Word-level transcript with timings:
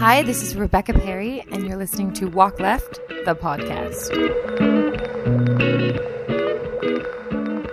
Hi, 0.00 0.22
this 0.22 0.42
is 0.42 0.56
Rebecca 0.56 0.94
Perry, 0.94 1.42
and 1.52 1.68
you're 1.68 1.76
listening 1.76 2.10
to 2.14 2.26
Walk 2.26 2.58
Left, 2.58 2.98
the 3.26 3.34
podcast. 3.34 4.08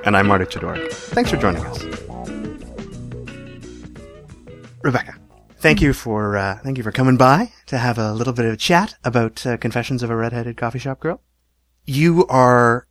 And 0.06 0.18
I'm 0.18 0.28
Marta 0.28 0.46
Chidor. 0.46 0.92
Thanks 0.92 1.30
for 1.30 1.38
joining 1.38 1.66
us. 1.66 1.82
Rebecca, 4.84 5.16
thank 5.60 5.82
you 5.82 5.94
for 5.94 6.36
uh, 6.36 6.60
thank 6.66 6.78
you 6.78 6.84
for 6.84 6.92
coming 6.92 7.16
by 7.16 7.54
to 7.68 7.78
have 7.78 7.98
a 7.98 8.12
little 8.12 8.34
bit 8.34 8.44
of 8.44 8.52
a 8.52 8.58
chat 8.58 8.96
about 9.06 9.46
uh, 9.46 9.56
Confessions 9.56 10.04
of 10.04 10.10
a 10.10 10.16
Redheaded 10.18 10.58
Coffee 10.58 10.80
Shop 10.80 11.00
Girl. 11.00 11.22
You 11.86 12.28
are 12.28 12.90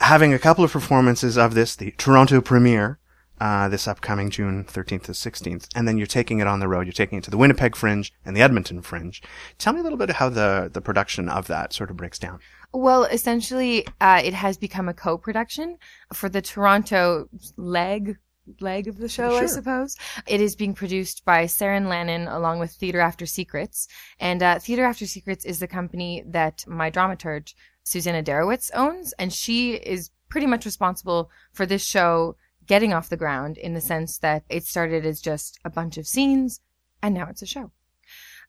having 0.00 0.32
a 0.32 0.38
couple 0.38 0.64
of 0.64 0.72
performances 0.72 1.36
of 1.36 1.52
this, 1.52 1.76
the 1.76 1.90
Toronto 1.98 2.40
premiere, 2.40 2.98
uh, 3.42 3.68
this 3.68 3.88
upcoming 3.88 4.30
June 4.30 4.62
13th 4.62 5.02
to 5.02 5.12
16th, 5.12 5.66
and 5.74 5.88
then 5.88 5.98
you're 5.98 6.06
taking 6.06 6.38
it 6.38 6.46
on 6.46 6.60
the 6.60 6.68
road. 6.68 6.86
You're 6.86 6.92
taking 6.92 7.18
it 7.18 7.24
to 7.24 7.30
the 7.30 7.36
Winnipeg 7.36 7.74
Fringe 7.74 8.12
and 8.24 8.36
the 8.36 8.40
Edmonton 8.40 8.82
Fringe. 8.82 9.20
Tell 9.58 9.72
me 9.72 9.80
a 9.80 9.82
little 9.82 9.98
bit 9.98 10.10
how 10.10 10.28
the 10.28 10.70
the 10.72 10.80
production 10.80 11.28
of 11.28 11.48
that 11.48 11.72
sort 11.72 11.90
of 11.90 11.96
breaks 11.96 12.20
down. 12.20 12.38
Well, 12.72 13.02
essentially, 13.02 13.84
uh, 14.00 14.22
it 14.22 14.32
has 14.32 14.56
become 14.56 14.88
a 14.88 14.94
co-production 14.94 15.78
for 16.14 16.28
the 16.28 16.40
Toronto 16.40 17.28
leg 17.56 18.16
leg 18.60 18.86
of 18.86 18.98
the 18.98 19.08
show, 19.08 19.34
I 19.34 19.46
suppose. 19.46 19.96
It 20.28 20.40
is 20.40 20.54
being 20.54 20.74
produced 20.74 21.24
by 21.24 21.46
Saren 21.46 21.88
Lannon 21.88 22.28
along 22.28 22.60
with 22.60 22.70
Theatre 22.70 23.00
After 23.00 23.26
Secrets. 23.26 23.88
And 24.20 24.40
uh, 24.40 24.60
Theatre 24.60 24.84
After 24.84 25.06
Secrets 25.06 25.44
is 25.44 25.58
the 25.58 25.66
company 25.66 26.22
that 26.28 26.64
my 26.68 26.92
dramaturge, 26.92 27.54
Susanna 27.82 28.22
Darowitz, 28.22 28.70
owns. 28.72 29.12
And 29.18 29.32
she 29.32 29.74
is 29.74 30.10
pretty 30.28 30.46
much 30.46 30.64
responsible 30.64 31.30
for 31.52 31.66
this 31.66 31.84
show 31.84 32.36
getting 32.66 32.92
off 32.92 33.08
the 33.08 33.16
ground 33.16 33.58
in 33.58 33.74
the 33.74 33.80
sense 33.80 34.18
that 34.18 34.44
it 34.48 34.64
started 34.64 35.04
as 35.04 35.20
just 35.20 35.58
a 35.64 35.70
bunch 35.70 35.96
of 35.98 36.06
scenes 36.06 36.60
and 37.02 37.14
now 37.14 37.26
it's 37.28 37.42
a 37.42 37.46
show. 37.46 37.70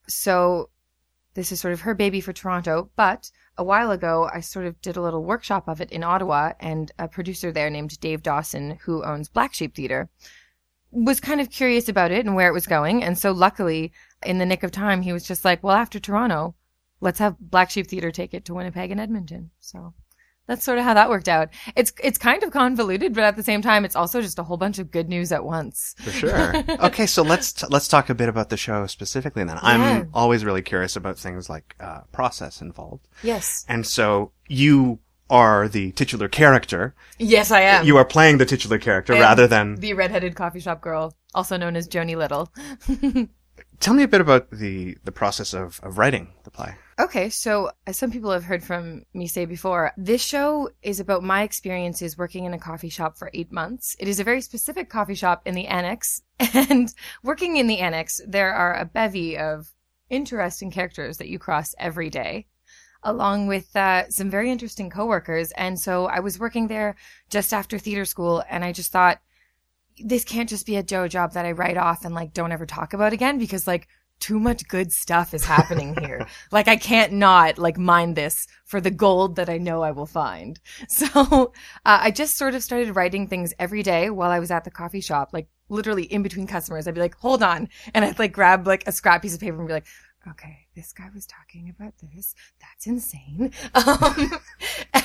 So 0.08 0.70
this 1.34 1.52
is 1.52 1.60
sort 1.60 1.74
of 1.74 1.82
her 1.82 1.96
baby 1.96 2.22
for 2.22 2.34
Toronto, 2.34 2.92
but 2.96 3.32
a 3.58 3.64
while 3.64 3.92
ago, 3.92 4.30
I 4.34 4.40
sort 4.40 4.66
of 4.66 4.80
did 4.82 4.98
a 4.98 5.02
little 5.02 5.24
workshop 5.24 5.68
of 5.68 5.82
it 5.82 5.92
in 5.92 6.04
Ottawa, 6.04 6.54
and 6.60 6.92
a 6.98 7.08
producer 7.08 7.52
there 7.52 7.70
named 7.70 8.00
Dave 8.00 8.24
Dawson, 8.24 8.80
who 8.84 9.04
owns 9.04 9.30
Black 9.30 9.54
Sheep 9.54 9.76
Theater, 9.76 10.10
was 10.92 11.20
kind 11.20 11.42
of 11.42 11.50
curious 11.50 11.90
about 11.90 12.12
it 12.12 12.26
and 12.26 12.36
where 12.36 12.48
it 12.48 12.54
was 12.54 12.68
going. 12.68 13.04
And 13.04 13.18
so, 13.18 13.32
luckily, 13.32 13.92
in 14.26 14.38
the 14.38 14.46
nick 14.46 14.64
of 14.64 14.72
time, 14.72 15.02
he 15.02 15.14
was 15.14 15.28
just 15.28 15.46
like, 15.46 15.64
well, 15.64 15.76
after 15.76 16.00
Toronto, 16.00 16.56
let's 17.02 17.20
have 17.20 17.38
Black 17.40 17.70
Sheep 17.70 17.88
Theater 17.88 18.12
take 18.12 18.34
it 18.34 18.46
to 18.46 18.54
Winnipeg 18.54 18.92
and 18.92 19.00
Edmonton. 19.00 19.52
So 19.60 19.94
that's 20.48 20.64
sort 20.64 20.78
of 20.78 20.84
how 20.84 20.94
that 20.94 21.10
worked 21.10 21.30
out. 21.30 21.50
It's 21.76 21.94
it's 22.04 22.18
kind 22.18 22.44
of 22.44 22.52
convoluted, 22.52 23.14
but 23.14 23.24
at 23.24 23.36
the 23.36 23.44
same 23.44 23.62
time, 23.62 23.86
it's 23.86 23.96
also 23.96 24.22
just 24.22 24.40
a 24.40 24.44
whole 24.44 24.58
bunch 24.58 24.80
of 24.80 24.92
good 24.92 25.08
news 25.10 25.32
at 25.32 25.46
once. 25.46 25.96
For 26.00 26.12
sure. 26.12 26.54
okay, 26.86 27.06
so 27.06 27.22
let's 27.24 27.54
t- 27.54 27.68
let's 27.70 27.88
talk 27.88 28.10
a 28.10 28.16
bit 28.16 28.30
about 28.30 28.50
the 28.50 28.58
show 28.58 28.86
specifically. 28.88 29.44
Then 29.44 29.60
I'm 29.62 30.10
always 30.14 30.44
really 30.44 30.62
curious 30.62 30.96
about 30.96 31.18
things 31.18 31.50
like 31.50 31.76
uh, 31.80 32.02
process 32.12 32.62
involved, 32.62 33.08
Yes. 33.24 33.66
and 33.70 33.86
so 33.88 34.32
you 34.48 35.00
are 35.30 35.68
the 35.68 35.92
titular 35.94 36.28
character. 36.28 36.94
Yes, 37.18 37.50
I 37.50 37.62
am. 37.62 37.86
You 37.86 37.98
are 37.98 38.06
playing 38.06 38.38
the 38.38 38.46
titular 38.46 38.78
character 38.78 39.14
am 39.14 39.22
rather 39.22 39.48
than. 39.48 39.76
the 39.76 39.94
redheaded 39.94 40.36
coffee 40.36 40.60
shop 40.60 40.82
girl, 40.82 41.16
also 41.34 41.58
known 41.58 41.76
as 41.76 41.88
Joni 41.88 42.16
Little. 42.18 42.52
Tell 43.80 43.94
me 43.94 44.04
a 44.04 44.08
bit 44.08 44.22
about 44.22 44.52
the 44.52 44.98
the 45.04 45.12
process 45.12 45.54
of 45.54 45.80
of 45.84 45.98
writing 45.98 46.34
the 46.44 46.52
play. 46.52 46.76
Okay, 47.00 47.30
so 47.30 47.72
as 47.88 47.98
some 47.98 48.12
people 48.12 48.30
have 48.30 48.44
heard 48.44 48.64
from 48.64 49.04
me 49.16 49.26
say 49.26 49.46
before, 49.46 49.94
this 49.98 50.22
show 50.22 50.70
is 50.84 51.00
about 51.00 51.24
my 51.24 51.42
experiences 51.42 52.18
working 52.18 52.46
in 52.46 52.54
a 52.54 52.60
coffee 52.60 52.90
shop 52.90 53.18
for 53.18 53.32
eight 53.34 53.52
months. 53.52 53.96
It 54.00 54.08
is 54.08 54.20
a 54.20 54.24
very 54.24 54.42
specific 54.42 54.90
coffee 54.90 55.16
shop 55.16 55.42
in 55.46 55.56
the 55.56 55.66
annex, 55.66 56.22
and 56.54 56.94
working 57.24 57.58
in 57.58 57.66
the 57.66 57.80
annex, 57.80 58.22
there 58.28 58.54
are 58.54 58.76
a 58.76 58.86
bevy 58.86 59.38
of 59.38 59.74
interesting 60.12 60.70
characters 60.70 61.18
that 61.18 61.30
you 61.30 61.40
cross 61.40 61.74
every 61.80 62.12
day, 62.12 62.46
along 63.02 63.48
with 63.48 63.76
uh, 63.76 64.08
some 64.10 64.30
very 64.30 64.52
interesting 64.52 64.92
coworkers. 64.92 65.52
And 65.54 65.80
so 65.80 66.06
I 66.06 66.20
was 66.20 66.40
working 66.40 66.68
there 66.68 66.96
just 67.28 67.54
after 67.54 67.80
theater 67.80 68.06
school, 68.06 68.44
and 68.48 68.64
I 68.64 68.72
just 68.72 68.92
thought, 68.92 69.20
this 69.98 70.24
can't 70.24 70.50
just 70.50 70.68
be 70.68 70.76
a 70.76 70.84
Joe 70.84 71.08
job 71.08 71.34
that 71.34 71.46
I 71.46 71.54
write 71.54 71.78
off 71.78 72.06
and 72.06 72.14
like 72.14 72.34
don't 72.34 72.52
ever 72.52 72.66
talk 72.68 72.94
about 72.94 73.14
again 73.14 73.40
because 73.40 73.66
like 73.66 73.88
too 74.24 74.40
much 74.40 74.66
good 74.70 74.90
stuff 74.94 75.34
is 75.34 75.44
happening 75.44 75.98
here. 76.00 76.26
like 76.52 76.70
I 76.70 76.78
can't 76.78 77.12
not 77.12 77.58
like 77.58 77.78
mine 77.78 78.14
this 78.14 78.48
for 78.64 78.80
the 78.80 78.90
gold 78.90 79.36
that 79.36 79.50
I 79.50 79.58
know 79.58 79.82
I 79.82 79.92
will 79.92 80.06
find. 80.06 80.60
So 80.88 81.52
uh, 81.86 82.00
I 82.02 82.12
just 82.12 82.38
sort 82.38 82.56
of 82.56 82.64
started 82.64 82.96
writing 82.96 83.28
things 83.28 83.54
every 83.60 83.84
day 83.84 84.10
while 84.10 84.32
I 84.32 84.40
was 84.40 84.52
at 84.52 84.64
the 84.64 84.72
coffee 84.72 85.02
shop, 85.02 85.32
like 85.34 85.48
literally 85.68 86.04
in 86.04 86.24
between 86.24 86.48
customers. 86.48 86.88
I'd 86.88 86.94
be 86.94 87.02
like, 87.02 87.18
hold 87.18 87.44
on. 87.44 87.68
And 87.94 88.06
I'd 88.06 88.20
like 88.20 88.32
grab 88.32 88.66
like 88.66 88.88
a 88.88 88.94
scrap 88.94 89.22
piece 89.24 89.34
of 89.34 89.42
paper 89.42 89.58
and 89.58 89.68
be 89.68 89.74
like, 89.74 89.88
okay, 90.30 90.68
this 90.74 90.94
guy 90.94 91.10
was 91.14 91.26
talking 91.26 91.70
about 91.76 91.94
this. 92.02 92.34
That's 92.62 92.88
insane. 92.88 93.52
Um, 93.74 94.32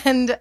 and 0.05 0.39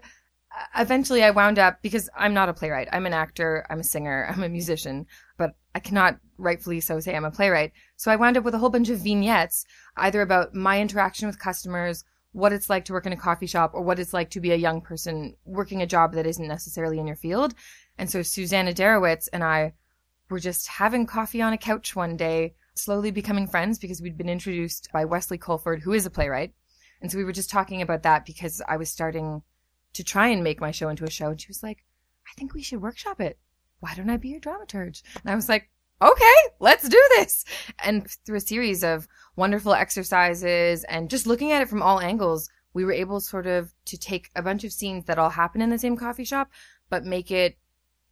eventually 0.78 1.24
I 1.24 1.32
wound 1.32 1.60
up 1.60 1.82
because 1.82 2.10
I'm 2.16 2.34
not 2.34 2.50
a 2.50 2.54
playwright. 2.54 2.88
I'm 2.92 3.06
an 3.06 3.14
actor. 3.14 3.66
I'm 3.70 3.80
a 3.80 3.84
singer. 3.84 4.28
I'm 4.32 4.44
a 4.44 4.50
musician, 4.50 5.06
but 5.38 5.56
I 5.76 5.80
cannot 5.80 6.20
rightfully 6.38 6.80
so 6.80 7.00
say 7.00 7.16
I'm 7.16 7.26
a 7.26 7.32
playwright. 7.32 7.74
So 7.96 8.12
I 8.12 8.16
wound 8.16 8.38
up 8.38 8.44
with 8.44 8.54
a 8.54 8.58
whole 8.58 8.70
bunch 8.70 8.90
of 8.90 9.00
vignettes, 9.00 9.66
either 9.96 10.22
about 10.22 10.54
my 10.54 10.80
interaction 10.80 11.28
with 11.28 11.40
customers, 11.40 12.04
what 12.32 12.54
it's 12.54 12.70
like 12.70 12.86
to 12.86 12.94
work 12.94 13.06
in 13.06 13.14
a 13.14 13.18
coffee 13.18 13.48
shop, 13.48 13.72
or 13.74 13.82
what 13.82 14.00
it's 14.00 14.14
like 14.14 14.30
to 14.32 14.40
be 14.40 14.52
a 14.52 14.56
young 14.56 14.82
person 14.82 15.36
working 15.46 15.82
a 15.82 15.88
job 15.88 16.14
that 16.14 16.28
isn't 16.28 16.48
necessarily 16.48 17.00
in 17.00 17.08
your 17.08 17.16
field. 17.16 17.54
And 17.98 18.10
so 18.10 18.22
Susanna 18.22 18.74
Darowitz 18.74 19.28
and 19.34 19.44
I 19.44 19.74
were 20.30 20.40
just 20.40 20.68
having 20.68 21.06
coffee 21.06 21.42
on 21.42 21.54
a 21.54 21.58
couch 21.58 21.96
one 21.96 22.18
day, 22.18 22.54
slowly 22.76 23.12
becoming 23.12 23.48
friends 23.48 23.80
because 23.80 24.02
we'd 24.02 24.18
been 24.18 24.30
introduced 24.30 24.90
by 24.94 25.06
Wesley 25.06 25.38
Colford, 25.38 25.82
who 25.82 25.94
is 25.94 26.06
a 26.06 26.12
playwright. 26.12 26.54
And 27.02 27.12
so 27.12 27.18
we 27.18 27.24
were 27.24 27.32
just 27.32 27.50
talking 27.50 27.82
about 27.82 28.04
that 28.04 28.26
because 28.26 28.62
I 28.68 28.78
was 28.78 28.90
starting 28.90 29.42
to 29.98 30.04
try 30.04 30.28
and 30.28 30.44
make 30.44 30.62
my 30.62 30.70
show 30.70 30.90
into 30.90 31.06
a 31.06 31.10
show. 31.10 31.30
And 31.30 31.42
she 31.42 31.48
was 31.48 31.64
like, 31.64 31.84
I 32.28 32.34
think 32.38 32.54
we 32.54 32.62
should 32.62 32.82
workshop 32.82 33.20
it. 33.20 33.40
Why 33.80 33.96
don't 33.96 34.12
I 34.12 34.18
be 34.18 34.30
your 34.30 34.40
dramaturge? 34.40 35.02
And 35.16 35.32
I 35.32 35.36
was 35.36 35.50
like, 35.50 35.70
okay, 36.00 36.36
let's 36.60 36.88
do 36.88 37.04
this. 37.16 37.46
And 37.84 38.08
through 38.26 38.38
a 38.38 38.42
series 38.42 38.84
of 38.84 39.08
wonderful 39.36 39.74
exercises 39.74 40.84
and 40.84 41.10
just 41.10 41.26
looking 41.26 41.52
at 41.52 41.64
it 41.64 41.70
from 41.70 41.82
all 41.82 42.00
angles, 42.00 42.48
we 42.74 42.86
were 42.86 42.92
able 42.92 43.20
sort 43.20 43.48
of 43.48 43.74
to 43.86 43.98
take 43.98 44.30
a 44.36 44.44
bunch 44.44 44.64
of 44.64 44.72
scenes 44.72 45.06
that 45.06 45.18
all 45.18 45.32
happen 45.32 45.64
in 45.64 45.72
the 45.72 45.80
same 45.80 45.98
coffee 45.98 46.26
shop, 46.26 46.52
but 46.92 47.04
make 47.04 47.32
it 47.32 47.58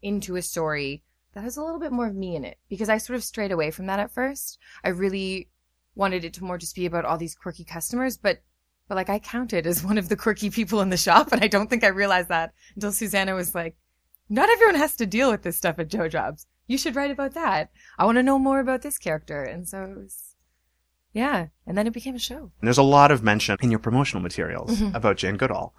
into 0.02 0.36
a 0.36 0.42
story 0.42 1.04
that 1.34 1.44
has 1.44 1.56
a 1.56 1.64
little 1.64 1.80
bit 1.80 1.92
more 1.92 2.08
of 2.08 2.16
me 2.16 2.36
in 2.36 2.44
it 2.44 2.58
because 2.68 2.90
I 2.90 2.98
sort 2.98 3.18
of 3.18 3.24
strayed 3.24 3.52
away 3.52 3.70
from 3.70 3.86
that 3.86 4.00
at 4.00 4.12
first. 4.12 4.58
I 4.84 4.90
really 4.90 5.50
wanted 5.94 6.26
it 6.26 6.34
to 6.36 6.44
more 6.44 6.58
just 6.58 6.76
be 6.76 6.88
about 6.88 7.06
all 7.06 7.20
these 7.20 7.36
quirky 7.36 7.64
customers, 7.64 8.18
but 8.18 8.42
but 8.88 8.96
like 8.96 9.10
I 9.10 9.20
counted 9.20 9.66
as 9.68 9.84
one 9.84 9.98
of 9.98 10.10
the 10.10 10.16
quirky 10.16 10.50
people 10.50 10.82
in 10.82 10.90
the 10.90 10.98
shop, 10.98 11.32
and 11.32 11.44
I 11.44 11.48
don't 11.48 11.70
think 11.70 11.84
I 11.84 11.88
realized 11.88 12.30
that 12.30 12.54
until 12.76 12.92
Susanna 12.92 13.34
was 13.36 13.54
like, 13.56 13.76
"Not 14.30 14.50
everyone 14.50 14.76
has 14.76 14.96
to 14.98 15.06
deal 15.06 15.32
with 15.32 15.44
this 15.44 15.58
stuff 15.58 15.80
at 15.80 15.88
Joe 15.90 16.08
Jobs. 16.08 16.46
You 16.68 16.78
should 16.78 16.96
write 16.96 17.12
about 17.12 17.34
that. 17.36 17.70
I 17.98 18.06
want 18.06 18.18
to 18.18 18.24
know 18.24 18.40
more 18.40 18.60
about 18.60 18.82
this 18.82 18.98
character." 18.98 19.44
And 19.44 19.68
so 19.68 19.84
it 19.84 19.96
was, 19.98 20.36
yeah. 21.14 21.48
And 21.68 21.78
then 21.78 21.88
it 21.88 21.94
became 21.94 22.16
a 22.16 22.20
show. 22.20 22.38
And 22.60 22.64
there's 22.68 22.78
a 22.78 22.84
lot 22.84 23.12
of 23.12 23.24
mention 23.24 23.58
in 23.62 23.72
your 23.72 23.80
promotional 23.80 24.22
materials 24.22 24.82
about 24.94 25.18
Jane 25.18 25.38
Goodall, 25.38 25.74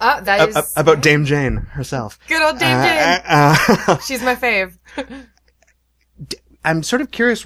Ah, 0.00 0.20
that 0.20 0.40
A- 0.40 0.48
is 0.48 0.56
a- 0.76 0.80
about 0.80 1.00
Dame 1.02 1.24
Jane 1.24 1.56
herself. 1.56 2.18
good 2.28 2.42
old 2.42 2.58
Dame 2.58 2.76
Uh, 2.78 2.84
Jane. 2.84 3.78
uh, 3.86 3.98
She's 4.06 4.22
my 4.22 4.34
fave. 4.36 4.76
I'm 6.64 6.82
sort 6.82 7.02
of 7.02 7.10
curious 7.10 7.44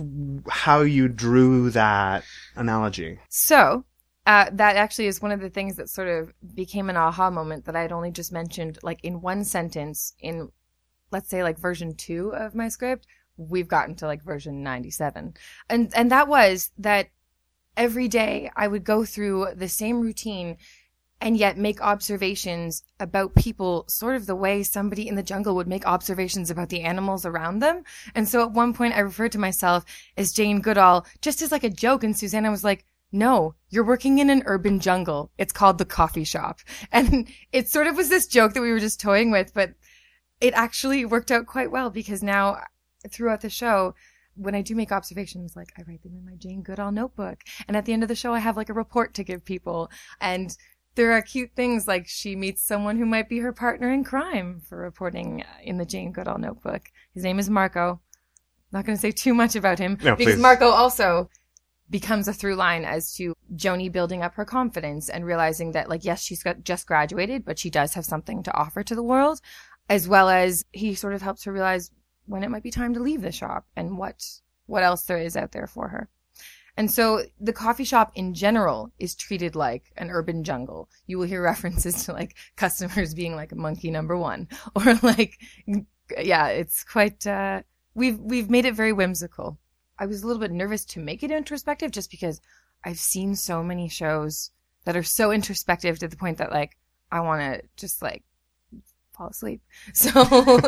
how 0.48 0.80
you 0.82 1.08
drew 1.08 1.70
that 1.70 2.22
analogy. 2.54 3.18
So, 3.30 3.84
uh, 4.26 4.50
that 4.53 4.75
actually 4.76 5.06
is 5.06 5.22
one 5.22 5.31
of 5.31 5.41
the 5.41 5.48
things 5.48 5.76
that 5.76 5.88
sort 5.88 6.09
of 6.09 6.32
became 6.54 6.91
an 6.91 6.97
aha 6.97 7.31
moment 7.31 7.64
that 7.64 7.76
I 7.76 7.82
had 7.82 7.92
only 7.92 8.10
just 8.10 8.32
mentioned, 8.32 8.78
like 8.82 9.03
in 9.04 9.20
one 9.20 9.44
sentence 9.44 10.14
in, 10.20 10.50
let's 11.12 11.28
say, 11.28 11.44
like 11.44 11.59
version 11.59 11.94
two 11.94 12.34
of 12.34 12.54
my 12.54 12.69
script. 12.69 13.06
We've 13.36 13.69
gotten 13.69 13.94
to 13.97 14.06
like 14.06 14.25
version 14.25 14.65
97. 14.65 15.34
And, 15.69 15.92
and 15.94 16.10
that 16.10 16.26
was 16.26 16.72
that 16.78 17.09
every 17.77 18.09
day 18.09 18.50
I 18.56 18.66
would 18.66 18.83
go 18.83 19.04
through 19.04 19.48
the 19.54 19.68
same 19.68 20.00
routine 20.00 20.56
and 21.21 21.36
yet 21.36 21.56
make 21.56 21.80
observations 21.80 22.83
about 22.98 23.34
people 23.36 23.84
sort 23.89 24.16
of 24.16 24.27
the 24.27 24.34
way 24.34 24.62
somebody 24.62 25.06
in 25.06 25.15
the 25.15 25.22
jungle 25.22 25.54
would 25.54 25.68
make 25.68 25.86
observations 25.86 26.50
about 26.50 26.68
the 26.68 26.83
animals 26.83 27.24
around 27.24 27.60
them. 27.60 27.84
And 28.15 28.28
so 28.28 28.42
at 28.42 28.50
one 28.50 28.74
point 28.74 28.95
I 28.95 29.00
referred 29.00 29.33
to 29.33 29.39
myself 29.39 29.84
as 30.16 30.33
Jane 30.33 30.60
Goodall 30.60 31.06
just 31.22 31.42
as 31.42 31.53
like 31.53 31.65
a 31.65 31.71
joke. 31.71 32.03
And 32.04 32.16
Susanna 32.16 32.50
was 32.50 32.65
like, 32.65 32.84
no, 33.16 33.54
you're 33.71 33.84
working 33.84 34.18
in 34.18 34.30
an 34.30 34.42
urban 34.47 34.78
jungle. 34.78 35.30
It's 35.39 35.53
called 35.53 35.78
the 35.78 35.84
coffee 35.84 36.24
shop. 36.24 36.60
And 36.92 37.28
it 37.53 37.68
sort 37.68 37.86
of 37.86 37.97
was 37.97 38.09
this 38.09 38.27
joke 38.27 38.54
that 38.54 38.60
we 38.60 38.71
were 38.71 38.78
just 38.78 39.01
toying 39.01 39.30
with, 39.30 39.53
but 39.54 39.71
it 40.41 40.54
actually 40.54 41.04
worked 41.04 41.30
out 41.30 41.47
quite 41.47 41.71
well 41.71 41.91
because 41.91 42.22
now 42.22 42.60
throughout 43.10 43.41
the 43.41 43.51
show, 43.51 43.95
when 44.34 44.54
I 44.54 44.63
do 44.63 44.74
make 44.74 44.92
observations, 44.92 45.57
like 45.57 45.72
I 45.78 45.83
write 45.89 46.03
them 46.03 46.15
in 46.15 46.24
my 46.24 46.36
Jane 46.36 46.63
Goodall 46.63 46.92
notebook. 46.92 47.41
And 47.66 47.77
at 47.77 47.86
the 47.86 47.92
end 47.92 48.03
of 48.03 48.09
the 48.09 48.15
show, 48.15 48.34
I 48.34 48.39
have 48.41 48.57
like 48.57 48.68
a 48.68 48.74
report 48.74 49.15
to 49.15 49.24
give 49.24 49.45
people. 49.45 49.91
And 50.21 50.57
there 50.95 51.12
are 51.12 51.22
cute 51.22 51.51
things 51.57 51.89
like 51.89 52.07
she 52.07 52.36
meets 52.36 52.62
someone 52.62 52.98
who 52.98 53.07
might 53.07 53.28
be 53.28 53.39
her 53.39 53.53
partner 53.53 53.91
in 53.91 54.04
crime 54.04 54.60
for 54.66 54.78
reporting 54.78 55.45
in 55.62 55.78
the 55.78 55.86
Jane 55.86 56.12
Goodall 56.12 56.39
notebook. 56.39 56.91
His 57.15 57.24
name 57.24 57.39
is 57.39 57.48
Marco. 57.48 58.01
Not 58.72 58.84
going 58.84 58.97
to 58.97 59.01
say 59.01 59.12
too 59.12 59.33
much 59.33 59.57
about 59.57 59.78
him 59.78 59.97
No, 60.03 60.16
because 60.16 60.34
please. 60.34 60.42
Marco 60.42 60.69
also 60.69 61.30
becomes 61.88 62.28
a 62.28 62.33
through 62.33 62.56
line 62.56 62.84
as 62.84 63.15
to 63.15 63.34
Joni 63.54 63.91
building 63.91 64.22
up 64.22 64.34
her 64.34 64.44
confidence 64.44 65.09
and 65.09 65.24
realizing 65.24 65.72
that, 65.72 65.88
like, 65.88 66.04
yes, 66.04 66.22
she's 66.22 66.42
got 66.42 66.65
just 66.65 66.86
graduated, 66.86 67.44
but 67.44 67.59
she 67.59 67.71
does 67.71 67.94
have 67.94 68.04
something 68.04 68.42
to 68.42 68.54
offer 68.56 68.83
to 68.83 68.94
the 68.94 69.03
world, 69.03 69.41
as 69.88 70.09
well 70.09 70.28
as 70.28 70.65
he 70.72 70.94
sort 70.94 71.15
of 71.15 71.22
helps 71.22 71.44
her 71.44 71.53
realize 71.53 71.91
when 72.27 72.42
it 72.42 72.50
might 72.50 72.62
be 72.62 72.71
time 72.71 72.94
to 72.94 73.00
leave 73.00 73.22
the 73.22 73.33
shop 73.33 73.66
and 73.77 73.98
what 73.98 74.24
what 74.66 74.83
else 74.83 75.03
there 75.03 75.18
is 75.18 75.36
out 75.36 75.53
there 75.53 75.68
for 75.68 75.88
her. 75.88 76.09
And 76.77 76.91
so 76.91 77.22
the 77.41 77.53
coffee 77.53 77.84
shop 77.84 78.12
in 78.15 78.34
general 78.34 78.92
is 78.98 79.15
treated 79.15 79.56
like 79.56 79.92
an 79.97 80.10
urban 80.10 80.44
jungle. 80.44 80.91
You 81.06 81.18
will 81.18 81.27
hear 81.27 81.42
references 81.53 82.04
to 82.04 82.12
like 82.12 82.36
customers 82.56 83.15
being 83.15 83.34
like 83.34 83.54
monkey 83.54 83.91
number 83.91 84.16
one 84.16 84.48
or 84.74 84.94
like, 85.03 85.38
yeah, 86.18 86.48
it's 86.48 86.84
quite, 86.84 87.27
uh, 87.27 87.62
we've, 87.94 88.18
we've 88.18 88.50
made 88.50 88.66
it 88.66 88.74
very 88.74 88.92
whimsical. 88.92 89.59
I 89.98 90.07
was 90.07 90.22
a 90.22 90.27
little 90.27 90.41
bit 90.41 90.53
nervous 90.53 90.84
to 90.87 91.01
make 91.01 91.22
it 91.22 91.31
introspective 91.31 91.91
just 91.91 92.10
because 92.10 92.41
I've 92.84 92.98
seen 92.98 93.34
so 93.34 93.63
many 93.63 93.89
shows 93.89 94.51
that 94.84 94.97
are 94.97 95.03
so 95.03 95.33
introspective 95.33 95.98
to 95.98 96.09
the 96.09 96.16
point 96.16 96.39
that 96.39 96.53
like 96.53 96.77
I 97.10 97.21
want 97.21 97.41
to 97.43 97.63
just 97.77 98.03
like 98.03 98.22
fall 99.16 99.28
asleep. 99.28 99.63
So, 99.95 100.60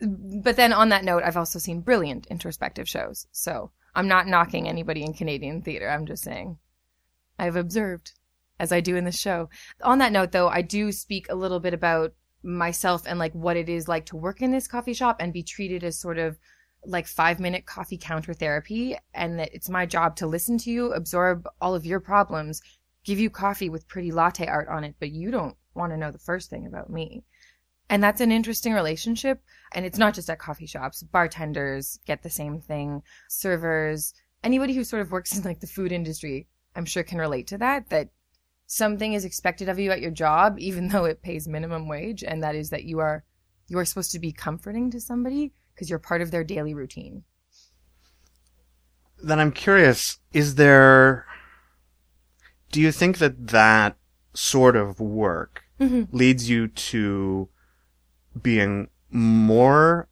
but 0.00 0.56
then 0.56 0.72
on 0.72 0.88
that 0.90 1.04
note, 1.04 1.22
I've 1.24 1.36
also 1.36 1.58
seen 1.58 1.80
brilliant 1.80 2.26
introspective 2.26 2.88
shows. 2.88 3.26
So 3.32 3.70
I'm 3.94 4.08
not 4.08 4.26
knocking 4.26 4.68
anybody 4.68 5.02
in 5.02 5.14
Canadian 5.14 5.62
theater. 5.62 5.88
I'm 5.88 6.06
just 6.06 6.24
saying 6.24 6.58
I've 7.38 7.56
observed 7.56 8.12
as 8.58 8.72
I 8.72 8.80
do 8.80 8.96
in 8.96 9.04
this 9.04 9.18
show. 9.18 9.48
On 9.82 9.98
that 9.98 10.12
note, 10.12 10.32
though, 10.32 10.48
I 10.48 10.62
do 10.62 10.92
speak 10.92 11.26
a 11.28 11.34
little 11.34 11.60
bit 11.60 11.74
about 11.74 12.14
myself 12.42 13.04
and 13.06 13.18
like 13.18 13.32
what 13.32 13.56
it 13.56 13.68
is 13.68 13.88
like 13.88 14.06
to 14.06 14.16
work 14.16 14.42
in 14.42 14.50
this 14.50 14.68
coffee 14.68 14.92
shop 14.92 15.16
and 15.18 15.32
be 15.32 15.42
treated 15.42 15.82
as 15.82 15.98
sort 15.98 16.18
of 16.18 16.38
like 16.86 17.06
five 17.06 17.40
minute 17.40 17.66
coffee 17.66 17.98
counter 17.98 18.34
therapy 18.34 18.96
and 19.14 19.38
that 19.38 19.50
it's 19.52 19.68
my 19.68 19.86
job 19.86 20.16
to 20.16 20.26
listen 20.26 20.58
to 20.58 20.70
you, 20.70 20.92
absorb 20.92 21.46
all 21.60 21.74
of 21.74 21.86
your 21.86 22.00
problems, 22.00 22.60
give 23.04 23.18
you 23.18 23.30
coffee 23.30 23.68
with 23.68 23.88
pretty 23.88 24.10
latte 24.10 24.46
art 24.46 24.68
on 24.68 24.84
it, 24.84 24.96
but 24.98 25.10
you 25.10 25.30
don't 25.30 25.56
want 25.74 25.92
to 25.92 25.96
know 25.96 26.10
the 26.10 26.18
first 26.18 26.50
thing 26.50 26.66
about 26.66 26.90
me. 26.90 27.24
And 27.90 28.02
that's 28.02 28.20
an 28.20 28.32
interesting 28.32 28.72
relationship. 28.72 29.42
And 29.72 29.84
it's 29.84 29.98
not 29.98 30.14
just 30.14 30.30
at 30.30 30.38
coffee 30.38 30.66
shops. 30.66 31.02
Bartenders 31.02 31.98
get 32.06 32.22
the 32.22 32.30
same 32.30 32.60
thing. 32.60 33.02
Servers, 33.28 34.14
anybody 34.42 34.74
who 34.74 34.84
sort 34.84 35.02
of 35.02 35.12
works 35.12 35.36
in 35.36 35.44
like 35.44 35.60
the 35.60 35.66
food 35.66 35.92
industry, 35.92 36.48
I'm 36.74 36.86
sure 36.86 37.02
can 37.02 37.18
relate 37.18 37.46
to 37.48 37.58
that, 37.58 37.90
that 37.90 38.08
something 38.66 39.12
is 39.12 39.24
expected 39.24 39.68
of 39.68 39.78
you 39.78 39.90
at 39.90 40.00
your 40.00 40.10
job, 40.10 40.56
even 40.58 40.88
though 40.88 41.04
it 41.04 41.22
pays 41.22 41.46
minimum 41.46 41.88
wage. 41.88 42.24
And 42.24 42.42
that 42.42 42.54
is 42.54 42.70
that 42.70 42.84
you 42.84 43.00
are, 43.00 43.24
you 43.68 43.78
are 43.78 43.84
supposed 43.84 44.12
to 44.12 44.18
be 44.18 44.32
comforting 44.32 44.90
to 44.90 45.00
somebody 45.00 45.52
because 45.74 45.90
you're 45.90 45.98
part 45.98 46.22
of 46.22 46.30
their 46.30 46.44
daily 46.44 46.74
routine. 46.74 47.24
Then 49.22 49.40
I'm 49.40 49.52
curious, 49.52 50.18
is 50.32 50.56
there, 50.56 51.26
do 52.70 52.80
you 52.80 52.92
think 52.92 53.18
that 53.18 53.48
that 53.48 53.96
sort 54.34 54.76
of 54.76 55.00
work 55.00 55.64
mm-hmm. 55.80 56.04
leads 56.14 56.48
you 56.50 56.68
to 56.68 57.48
being 58.40 58.88
more 59.10 60.08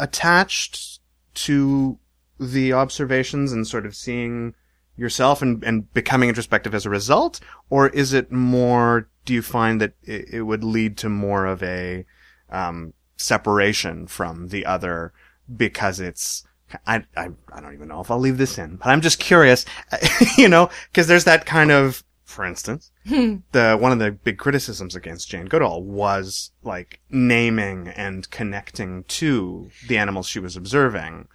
attached 0.00 1.00
to 1.34 1.98
the 2.40 2.72
observations 2.72 3.52
and 3.52 3.66
sort 3.66 3.86
of 3.86 3.94
seeing 3.94 4.54
yourself 4.96 5.42
and, 5.42 5.62
and 5.62 5.92
becoming 5.94 6.28
introspective 6.28 6.74
as 6.74 6.86
a 6.86 6.90
result? 6.90 7.40
Or 7.70 7.88
is 7.88 8.12
it 8.12 8.32
more, 8.32 9.08
do 9.24 9.34
you 9.34 9.42
find 9.42 9.80
that 9.80 9.92
it, 10.02 10.34
it 10.34 10.42
would 10.42 10.64
lead 10.64 10.96
to 10.98 11.08
more 11.08 11.46
of 11.46 11.62
a, 11.62 12.04
um, 12.50 12.94
separation 13.18 14.06
from 14.06 14.48
the 14.48 14.64
other 14.64 15.12
because 15.54 16.00
it's, 16.00 16.44
I, 16.86 17.04
I, 17.16 17.30
I 17.52 17.60
don't 17.60 17.74
even 17.74 17.88
know 17.88 18.00
if 18.00 18.10
I'll 18.10 18.18
leave 18.18 18.38
this 18.38 18.58
in, 18.58 18.76
but 18.76 18.88
I'm 18.88 19.00
just 19.00 19.18
curious, 19.18 19.64
you 20.38 20.48
know, 20.48 20.70
cause 20.94 21.06
there's 21.06 21.24
that 21.24 21.46
kind 21.46 21.70
of, 21.70 22.02
for 22.28 22.44
instance, 22.44 22.92
hmm. 23.06 23.36
the 23.52 23.78
one 23.80 23.90
of 23.90 23.98
the 23.98 24.10
big 24.12 24.36
criticisms 24.36 24.94
against 24.94 25.30
Jane 25.30 25.46
Goodall 25.46 25.82
was 25.82 26.50
like 26.62 27.00
naming 27.08 27.88
and 27.88 28.28
connecting 28.30 29.04
to 29.04 29.70
the 29.86 29.96
animals 29.96 30.28
she 30.28 30.38
was 30.38 30.54
observing. 30.54 31.26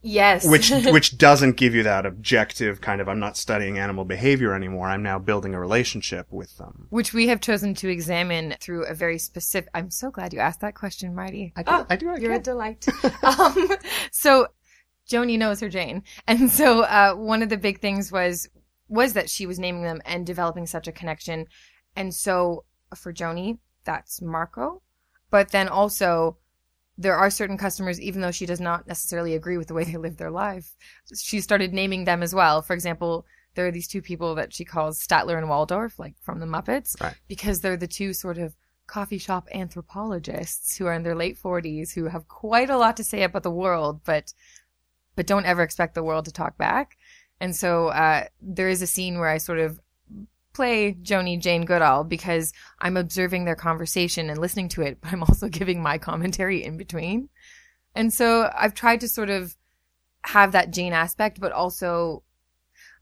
Yes. 0.00 0.48
Which 0.48 0.70
which 0.86 1.18
doesn't 1.18 1.58
give 1.58 1.74
you 1.74 1.82
that 1.82 2.06
objective 2.06 2.80
kind 2.80 3.02
of 3.02 3.10
I'm 3.10 3.20
not 3.20 3.36
studying 3.36 3.78
animal 3.78 4.06
behavior 4.06 4.54
anymore. 4.54 4.88
I'm 4.88 5.02
now 5.02 5.18
building 5.18 5.54
a 5.54 5.60
relationship 5.60 6.26
with 6.30 6.56
them. 6.56 6.86
Which 6.88 7.12
we 7.12 7.28
have 7.28 7.42
chosen 7.42 7.74
to 7.74 7.88
examine 7.90 8.54
through 8.58 8.86
a 8.86 8.94
very 8.94 9.18
specific 9.18 9.68
I'm 9.74 9.90
so 9.90 10.10
glad 10.10 10.32
you 10.32 10.38
asked 10.38 10.62
that 10.62 10.74
question, 10.74 11.14
Marty. 11.14 11.52
I 11.56 11.62
do. 11.62 11.70
Oh, 11.70 11.86
I 11.90 11.96
do. 11.96 12.08
I 12.08 12.16
you're 12.16 12.32
can. 12.32 12.40
a 12.40 12.42
delight. 12.42 12.86
um, 13.22 13.68
so 14.10 14.48
Joni 15.10 15.38
knows 15.38 15.60
her 15.60 15.68
Jane. 15.68 16.04
And 16.26 16.50
so 16.50 16.84
uh, 16.84 17.14
one 17.14 17.42
of 17.42 17.50
the 17.50 17.56
big 17.56 17.80
things 17.80 18.10
was 18.10 18.48
was 18.88 19.12
that 19.12 19.30
she 19.30 19.46
was 19.46 19.58
naming 19.58 19.82
them 19.82 20.00
and 20.04 20.26
developing 20.26 20.66
such 20.66 20.88
a 20.88 20.92
connection. 20.92 21.46
And 21.94 22.14
so 22.14 22.64
for 22.94 23.12
Joni, 23.12 23.58
that's 23.84 24.20
Marco. 24.22 24.82
But 25.30 25.50
then 25.50 25.68
also 25.68 26.38
there 26.96 27.16
are 27.16 27.30
certain 27.30 27.56
customers, 27.56 28.00
even 28.00 28.20
though 28.20 28.30
she 28.30 28.46
does 28.46 28.60
not 28.60 28.88
necessarily 28.88 29.34
agree 29.34 29.56
with 29.56 29.68
the 29.68 29.74
way 29.74 29.84
they 29.84 29.96
live 29.96 30.16
their 30.16 30.30
life, 30.30 30.74
she 31.16 31.40
started 31.40 31.72
naming 31.72 32.04
them 32.04 32.22
as 32.22 32.34
well. 32.34 32.62
For 32.62 32.74
example, 32.74 33.26
there 33.54 33.66
are 33.66 33.72
these 33.72 33.88
two 33.88 34.02
people 34.02 34.34
that 34.34 34.52
she 34.52 34.64
calls 34.64 35.04
Statler 35.04 35.38
and 35.38 35.48
Waldorf, 35.48 35.98
like 35.98 36.14
from 36.22 36.40
the 36.40 36.46
Muppets, 36.46 37.00
right. 37.00 37.14
because 37.28 37.60
they're 37.60 37.76
the 37.76 37.88
two 37.88 38.12
sort 38.12 38.38
of 38.38 38.54
coffee 38.86 39.18
shop 39.18 39.48
anthropologists 39.52 40.76
who 40.76 40.86
are 40.86 40.94
in 40.94 41.02
their 41.02 41.14
late 41.14 41.38
40s 41.40 41.92
who 41.92 42.06
have 42.06 42.26
quite 42.26 42.70
a 42.70 42.78
lot 42.78 42.96
to 42.96 43.04
say 43.04 43.22
about 43.22 43.42
the 43.42 43.50
world, 43.50 44.00
but 44.04 44.32
but 45.14 45.26
don't 45.26 45.46
ever 45.46 45.62
expect 45.62 45.96
the 45.96 46.02
world 46.04 46.24
to 46.26 46.32
talk 46.32 46.56
back. 46.56 46.96
And 47.40 47.54
so 47.54 47.88
uh, 47.88 48.24
there 48.40 48.68
is 48.68 48.82
a 48.82 48.86
scene 48.86 49.18
where 49.18 49.28
I 49.28 49.38
sort 49.38 49.58
of 49.58 49.80
play 50.52 50.94
Joni 50.94 51.38
Jane 51.38 51.64
Goodall 51.64 52.02
because 52.04 52.52
I'm 52.80 52.96
observing 52.96 53.44
their 53.44 53.54
conversation 53.54 54.28
and 54.28 54.40
listening 54.40 54.68
to 54.70 54.82
it, 54.82 55.00
but 55.00 55.12
I'm 55.12 55.22
also 55.22 55.48
giving 55.60 55.82
my 55.82 55.98
commentary 55.98 56.64
in 56.64 56.76
between. 56.76 57.28
And 57.94 58.12
so 58.12 58.50
I've 58.54 58.74
tried 58.74 59.00
to 59.00 59.08
sort 59.08 59.30
of 59.30 59.56
have 60.22 60.52
that 60.52 60.72
Jane 60.72 60.92
aspect, 60.92 61.40
but 61.40 61.52
also 61.52 62.22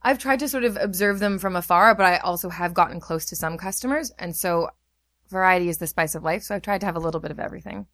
I've 0.02 0.18
tried 0.18 0.40
to 0.40 0.48
sort 0.48 0.64
of 0.64 0.76
observe 0.76 1.18
them 1.18 1.38
from 1.38 1.56
afar, 1.56 1.94
but 1.94 2.06
I 2.06 2.18
also 2.18 2.48
have 2.48 2.74
gotten 2.74 3.00
close 3.00 3.24
to 3.26 3.36
some 3.36 3.56
customers. 3.56 4.12
And 4.18 4.36
so 4.36 4.70
variety 5.28 5.68
is 5.68 5.78
the 5.78 5.86
spice 5.86 6.14
of 6.14 6.22
life. 6.22 6.42
So 6.42 6.54
I've 6.54 6.62
tried 6.62 6.80
to 6.80 6.86
have 6.86 6.96
a 6.96 7.00
little 7.00 7.20
bit 7.20 7.30
of 7.30 7.40
everything. 7.40 7.86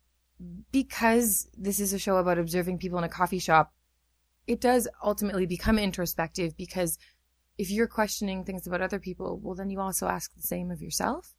Because 0.72 1.48
this 1.56 1.78
is 1.78 1.92
a 1.92 1.98
show 1.98 2.16
about 2.16 2.38
observing 2.38 2.78
people 2.78 2.98
in 2.98 3.04
a 3.04 3.08
coffee 3.08 3.38
shop, 3.38 3.72
it 4.46 4.60
does 4.60 4.88
ultimately 5.02 5.46
become 5.46 5.78
introspective 5.78 6.56
because 6.56 6.98
if 7.58 7.70
you're 7.70 7.86
questioning 7.86 8.44
things 8.44 8.66
about 8.66 8.80
other 8.80 8.98
people, 8.98 9.38
well, 9.42 9.54
then 9.54 9.70
you 9.70 9.80
also 9.80 10.06
ask 10.06 10.34
the 10.34 10.42
same 10.42 10.70
of 10.70 10.82
yourself. 10.82 11.34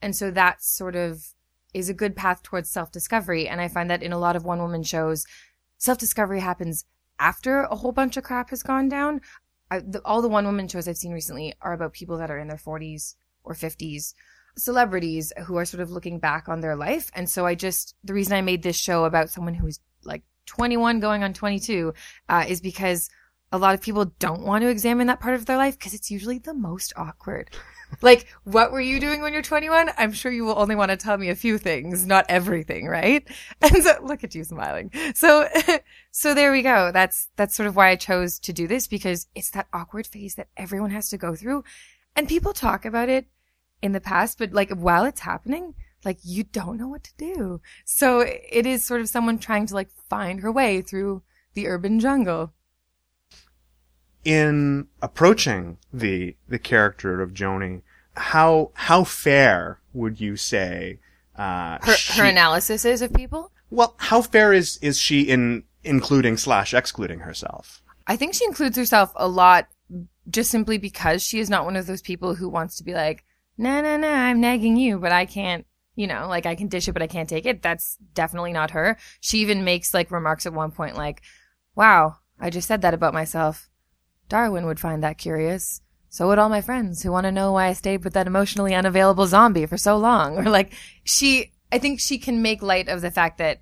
And 0.00 0.14
so 0.14 0.30
that 0.30 0.62
sort 0.62 0.96
of 0.96 1.34
is 1.74 1.88
a 1.88 1.94
good 1.94 2.16
path 2.16 2.42
towards 2.42 2.70
self 2.70 2.90
discovery. 2.90 3.48
And 3.48 3.60
I 3.60 3.68
find 3.68 3.90
that 3.90 4.02
in 4.02 4.12
a 4.12 4.18
lot 4.18 4.36
of 4.36 4.44
one 4.44 4.60
woman 4.60 4.82
shows, 4.82 5.24
self 5.76 5.98
discovery 5.98 6.40
happens 6.40 6.84
after 7.18 7.62
a 7.62 7.76
whole 7.76 7.92
bunch 7.92 8.16
of 8.16 8.24
crap 8.24 8.50
has 8.50 8.62
gone 8.62 8.88
down. 8.88 9.20
I, 9.70 9.80
the, 9.80 10.00
all 10.04 10.22
the 10.22 10.28
one 10.28 10.46
woman 10.46 10.68
shows 10.68 10.88
I've 10.88 10.96
seen 10.96 11.12
recently 11.12 11.54
are 11.60 11.72
about 11.72 11.92
people 11.92 12.18
that 12.18 12.30
are 12.30 12.38
in 12.38 12.48
their 12.48 12.56
40s 12.56 13.14
or 13.44 13.54
50s, 13.54 14.14
celebrities 14.56 15.32
who 15.44 15.56
are 15.58 15.64
sort 15.64 15.82
of 15.82 15.90
looking 15.90 16.18
back 16.18 16.48
on 16.48 16.60
their 16.60 16.76
life. 16.76 17.10
And 17.14 17.28
so 17.28 17.44
I 17.44 17.54
just, 17.54 17.94
the 18.02 18.14
reason 18.14 18.34
I 18.34 18.40
made 18.40 18.62
this 18.62 18.78
show 18.78 19.04
about 19.04 19.30
someone 19.30 19.54
who's 19.54 19.80
like 20.04 20.22
21 20.48 21.00
going 21.00 21.22
on 21.22 21.32
22 21.32 21.94
uh, 22.28 22.44
is 22.48 22.60
because 22.60 23.10
a 23.52 23.58
lot 23.58 23.74
of 23.74 23.80
people 23.80 24.06
don't 24.18 24.42
want 24.42 24.62
to 24.62 24.68
examine 24.68 25.06
that 25.06 25.20
part 25.20 25.34
of 25.34 25.46
their 25.46 25.56
life 25.56 25.78
because 25.78 25.94
it's 25.94 26.10
usually 26.10 26.38
the 26.38 26.54
most 26.54 26.92
awkward. 26.96 27.50
like, 28.02 28.26
what 28.44 28.72
were 28.72 28.80
you 28.80 29.00
doing 29.00 29.22
when 29.22 29.32
you're 29.32 29.42
21? 29.42 29.90
I'm 29.96 30.12
sure 30.12 30.30
you 30.30 30.44
will 30.44 30.58
only 30.58 30.74
want 30.74 30.90
to 30.90 30.96
tell 30.96 31.16
me 31.16 31.30
a 31.30 31.34
few 31.34 31.56
things, 31.56 32.06
not 32.06 32.26
everything, 32.28 32.86
right? 32.86 33.26
And 33.62 33.82
so, 33.82 33.94
look 34.02 34.24
at 34.24 34.34
you 34.34 34.44
smiling. 34.44 34.90
So, 35.14 35.48
so 36.10 36.34
there 36.34 36.52
we 36.52 36.62
go. 36.62 36.90
That's, 36.92 37.28
that's 37.36 37.54
sort 37.54 37.66
of 37.66 37.76
why 37.76 37.88
I 37.88 37.96
chose 37.96 38.38
to 38.40 38.52
do 38.52 38.66
this 38.66 38.86
because 38.86 39.26
it's 39.34 39.50
that 39.50 39.68
awkward 39.72 40.06
phase 40.06 40.34
that 40.34 40.48
everyone 40.56 40.90
has 40.90 41.08
to 41.10 41.18
go 41.18 41.34
through. 41.34 41.64
And 42.14 42.28
people 42.28 42.52
talk 42.52 42.84
about 42.84 43.08
it 43.08 43.26
in 43.80 43.92
the 43.92 44.00
past, 44.00 44.38
but 44.38 44.52
like 44.52 44.70
while 44.70 45.04
it's 45.04 45.20
happening, 45.20 45.74
like 46.04 46.18
you 46.22 46.44
don't 46.44 46.78
know 46.78 46.88
what 46.88 47.04
to 47.04 47.12
do. 47.16 47.60
So 47.84 48.20
it 48.20 48.66
is 48.66 48.84
sort 48.84 49.00
of 49.00 49.08
someone 49.08 49.38
trying 49.38 49.66
to 49.66 49.74
like 49.74 49.90
find 50.08 50.40
her 50.40 50.52
way 50.52 50.82
through 50.82 51.22
the 51.54 51.66
urban 51.66 52.00
jungle. 52.00 52.52
In 54.24 54.88
approaching 55.00 55.78
the 55.92 56.36
the 56.48 56.58
character 56.58 57.20
of 57.20 57.32
Joni, 57.32 57.82
how 58.16 58.70
how 58.74 59.04
fair 59.04 59.80
would 59.92 60.20
you 60.20 60.36
say 60.36 61.00
uh, 61.36 61.78
her 61.82 61.94
she, 61.94 62.20
her 62.20 62.26
analysis 62.26 62.84
is 62.84 63.02
of 63.02 63.12
people? 63.12 63.52
Well, 63.70 63.94
how 63.98 64.22
fair 64.22 64.52
is 64.52 64.78
is 64.82 64.98
she 64.98 65.22
in 65.22 65.64
including 65.84 66.36
slash 66.36 66.74
excluding 66.74 67.20
herself? 67.20 67.82
I 68.06 68.16
think 68.16 68.34
she 68.34 68.44
includes 68.44 68.76
herself 68.76 69.12
a 69.16 69.28
lot 69.28 69.68
just 70.30 70.50
simply 70.50 70.78
because 70.78 71.22
she 71.22 71.38
is 71.38 71.48
not 71.48 71.64
one 71.64 71.76
of 71.76 71.86
those 71.86 72.02
people 72.02 72.34
who 72.34 72.48
wants 72.48 72.76
to 72.76 72.84
be 72.84 72.92
like, 72.92 73.24
nah, 73.56 73.80
nah, 73.80 73.96
nah, 73.96 74.08
I'm 74.08 74.40
nagging 74.40 74.76
you, 74.76 74.98
but 74.98 75.12
I 75.12 75.24
can't 75.26 75.66
you 75.98 76.06
know, 76.06 76.28
like 76.28 76.46
I 76.46 76.54
can 76.54 76.68
dish 76.68 76.86
it, 76.86 76.92
but 76.92 77.02
I 77.02 77.08
can't 77.08 77.28
take 77.28 77.44
it. 77.44 77.60
That's 77.60 77.96
definitely 78.14 78.52
not 78.52 78.70
her. 78.70 78.96
She 79.18 79.38
even 79.38 79.64
makes 79.64 79.92
like 79.92 80.12
remarks 80.12 80.46
at 80.46 80.52
one 80.52 80.70
point 80.70 80.96
like, 80.96 81.22
wow, 81.74 82.18
I 82.38 82.50
just 82.50 82.68
said 82.68 82.82
that 82.82 82.94
about 82.94 83.12
myself. 83.12 83.68
Darwin 84.28 84.64
would 84.66 84.78
find 84.78 85.02
that 85.02 85.18
curious. 85.18 85.80
So 86.08 86.28
would 86.28 86.38
all 86.38 86.48
my 86.48 86.60
friends 86.60 87.02
who 87.02 87.10
want 87.10 87.24
to 87.24 87.32
know 87.32 87.50
why 87.50 87.66
I 87.66 87.72
stayed 87.72 88.04
with 88.04 88.12
that 88.12 88.28
emotionally 88.28 88.76
unavailable 88.76 89.26
zombie 89.26 89.66
for 89.66 89.76
so 89.76 89.96
long. 89.96 90.38
Or 90.38 90.44
like, 90.48 90.72
she, 91.02 91.50
I 91.72 91.80
think 91.80 91.98
she 91.98 92.16
can 92.16 92.42
make 92.42 92.62
light 92.62 92.88
of 92.88 93.00
the 93.00 93.10
fact 93.10 93.38
that 93.38 93.60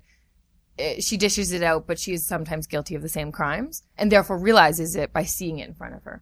eh, 0.77 0.99
she 0.99 1.17
dishes 1.17 1.51
it 1.51 1.63
out, 1.63 1.87
but 1.87 1.97
she 1.97 2.13
is 2.13 2.27
sometimes 2.27 2.67
guilty 2.67 2.93
of 2.93 3.01
the 3.01 3.09
same 3.09 3.31
crimes 3.31 3.81
and 3.97 4.11
therefore 4.11 4.37
realizes 4.37 4.95
it 4.95 5.11
by 5.11 5.23
seeing 5.23 5.57
it 5.57 5.67
in 5.67 5.73
front 5.73 5.95
of 5.95 6.03
her. 6.03 6.21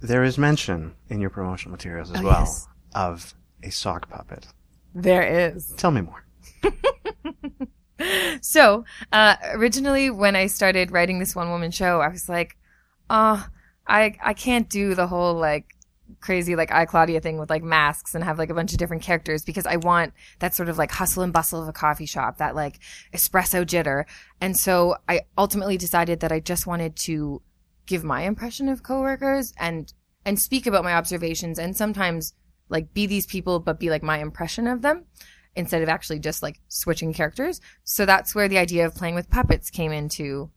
There 0.00 0.24
is 0.24 0.38
mention 0.38 0.94
in 1.10 1.20
your 1.20 1.28
promotional 1.28 1.72
materials 1.72 2.10
as 2.10 2.20
Oh, 2.20 2.24
well 2.24 2.40
yes. 2.40 2.66
of 2.94 3.34
a 3.64 3.70
sock 3.70 4.08
puppet. 4.08 4.46
There 4.94 5.22
is. 5.22 5.72
Tell 5.76 5.90
me 5.90 6.02
more. 6.02 6.24
So, 8.40 8.84
uh, 9.12 9.36
originally 9.52 10.10
when 10.10 10.36
I 10.36 10.46
started 10.46 10.90
writing 10.90 11.18
this 11.18 11.34
one 11.34 11.50
woman 11.50 11.70
show, 11.70 12.00
I 12.00 12.08
was 12.08 12.28
like, 12.28 12.56
oh, 13.08 13.46
I, 13.86 14.16
I 14.22 14.34
can't 14.34 14.68
do 14.68 14.94
the 14.94 15.06
whole 15.06 15.34
like 15.34 15.66
crazy 16.20 16.56
like 16.56 16.72
I 16.72 16.84
Claudia 16.84 17.20
thing 17.20 17.38
with 17.38 17.50
like 17.50 17.62
masks 17.62 18.14
and 18.14 18.24
have 18.24 18.38
like 18.38 18.50
a 18.50 18.54
bunch 18.54 18.72
of 18.72 18.78
different 18.78 19.02
characters 19.02 19.44
because 19.44 19.66
I 19.66 19.76
want 19.76 20.12
that 20.38 20.54
sort 20.54 20.68
of 20.68 20.78
like 20.78 20.90
hustle 20.90 21.22
and 21.22 21.32
bustle 21.32 21.62
of 21.62 21.68
a 21.68 21.72
coffee 21.72 22.06
shop, 22.06 22.38
that 22.38 22.54
like 22.54 22.80
espresso 23.12 23.64
jitter. 23.64 24.04
And 24.40 24.56
so 24.56 24.96
I 25.08 25.22
ultimately 25.38 25.76
decided 25.76 26.20
that 26.20 26.32
I 26.32 26.40
just 26.40 26.66
wanted 26.66 26.96
to 26.96 27.42
give 27.86 28.04
my 28.04 28.22
impression 28.22 28.68
of 28.68 28.82
coworkers 28.82 29.52
and, 29.58 29.92
and 30.24 30.40
speak 30.40 30.66
about 30.66 30.84
my 30.84 30.94
observations 30.94 31.58
and 31.58 31.76
sometimes 31.76 32.34
like 32.68 32.94
be 32.94 33.06
these 33.06 33.26
people, 33.26 33.60
but 33.60 33.80
be 33.80 33.90
like 33.90 34.02
my 34.02 34.18
impression 34.18 34.66
of 34.66 34.82
them 34.82 35.04
instead 35.56 35.82
of 35.82 35.88
actually 35.88 36.18
just 36.18 36.42
like 36.42 36.60
switching 36.68 37.12
characters. 37.12 37.60
So 37.84 38.06
that's 38.06 38.34
where 38.34 38.48
the 38.48 38.58
idea 38.58 38.86
of 38.86 38.94
playing 38.94 39.14
with 39.14 39.30
puppets 39.30 39.70
came 39.70 39.92
into 39.92 40.50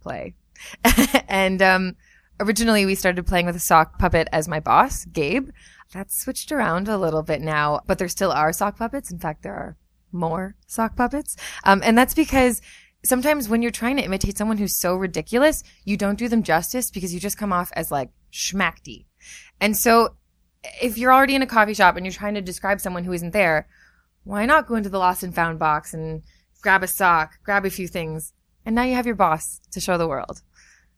play. 0.00 0.34
and 1.28 1.62
um, 1.62 1.96
originally 2.40 2.84
we 2.84 2.94
started 2.94 3.26
playing 3.26 3.46
with 3.46 3.56
a 3.56 3.60
sock 3.60 3.98
puppet 3.98 4.28
as 4.32 4.48
my 4.48 4.60
boss, 4.60 5.04
Gabe. 5.06 5.50
That's 5.92 6.20
switched 6.20 6.52
around 6.52 6.88
a 6.88 6.98
little 6.98 7.22
bit 7.22 7.40
now, 7.40 7.80
but 7.86 7.98
there 7.98 8.08
still 8.08 8.30
are 8.30 8.52
sock 8.52 8.76
puppets. 8.78 9.10
In 9.10 9.18
fact, 9.18 9.42
there 9.42 9.54
are 9.54 9.76
more 10.12 10.56
sock 10.66 10.96
puppets. 10.96 11.36
Um, 11.64 11.80
and 11.84 11.96
that's 11.96 12.14
because 12.14 12.60
sometimes 13.04 13.48
when 13.48 13.62
you're 13.62 13.70
trying 13.70 13.96
to 13.96 14.04
imitate 14.04 14.36
someone 14.36 14.58
who's 14.58 14.76
so 14.76 14.94
ridiculous, 14.94 15.62
you 15.84 15.96
don't 15.96 16.18
do 16.18 16.28
them 16.28 16.42
justice 16.42 16.90
because 16.90 17.14
you 17.14 17.20
just 17.20 17.38
come 17.38 17.52
off 17.52 17.72
as 17.74 17.90
like 17.90 18.10
schmackty. 18.32 19.06
And 19.60 19.76
so 19.76 20.16
if 20.80 20.98
you're 20.98 21.12
already 21.12 21.34
in 21.34 21.42
a 21.42 21.46
coffee 21.46 21.74
shop 21.74 21.96
and 21.96 22.04
you're 22.04 22.12
trying 22.12 22.34
to 22.34 22.40
describe 22.40 22.80
someone 22.80 23.04
who 23.04 23.12
isn't 23.12 23.32
there, 23.32 23.68
why 24.24 24.46
not 24.46 24.66
go 24.66 24.74
into 24.74 24.88
the 24.88 24.98
lost 24.98 25.22
and 25.22 25.34
found 25.34 25.58
box 25.58 25.94
and 25.94 26.22
grab 26.60 26.82
a 26.82 26.86
sock, 26.86 27.38
grab 27.44 27.64
a 27.64 27.70
few 27.70 27.88
things, 27.88 28.32
and 28.66 28.74
now 28.74 28.82
you 28.82 28.94
have 28.94 29.06
your 29.06 29.14
boss 29.14 29.60
to 29.70 29.80
show 29.80 29.96
the 29.96 30.08
world. 30.08 30.42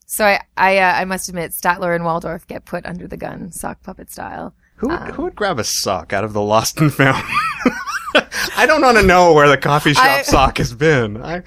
So 0.07 0.25
I, 0.25 0.41
I, 0.57 0.79
uh, 0.79 0.95
I 0.95 1.05
must 1.05 1.29
admit, 1.29 1.53
Statler 1.53 1.95
and 1.95 2.05
Waldorf 2.05 2.47
get 2.47 2.65
put 2.65 2.85
under 2.85 3.07
the 3.07 3.17
gun, 3.17 3.53
sock 3.53 3.83
puppet 3.83 4.11
style. 4.11 4.55
Who 4.77 4.89
would, 4.89 5.01
who 5.11 5.23
would 5.23 5.37
grab 5.37 5.59
a 5.59 5.65
sock 5.65 6.13
out 6.13 6.25
of 6.25 6.33
the 6.33 6.41
lost 6.41 6.81
and 6.81 6.93
found? 6.93 7.23
I 8.57 8.67
don't 8.67 8.83
want 8.83 8.99
to 8.99 9.07
know 9.07 9.33
where 9.33 9.49
the 9.49 9.57
coffee 9.57 9.95
shop 9.95 10.05
I- 10.05 10.23
sock 10.23 10.59
has 10.59 10.75
been. 10.75 11.23
I, 11.23 11.37
um, 11.37 11.43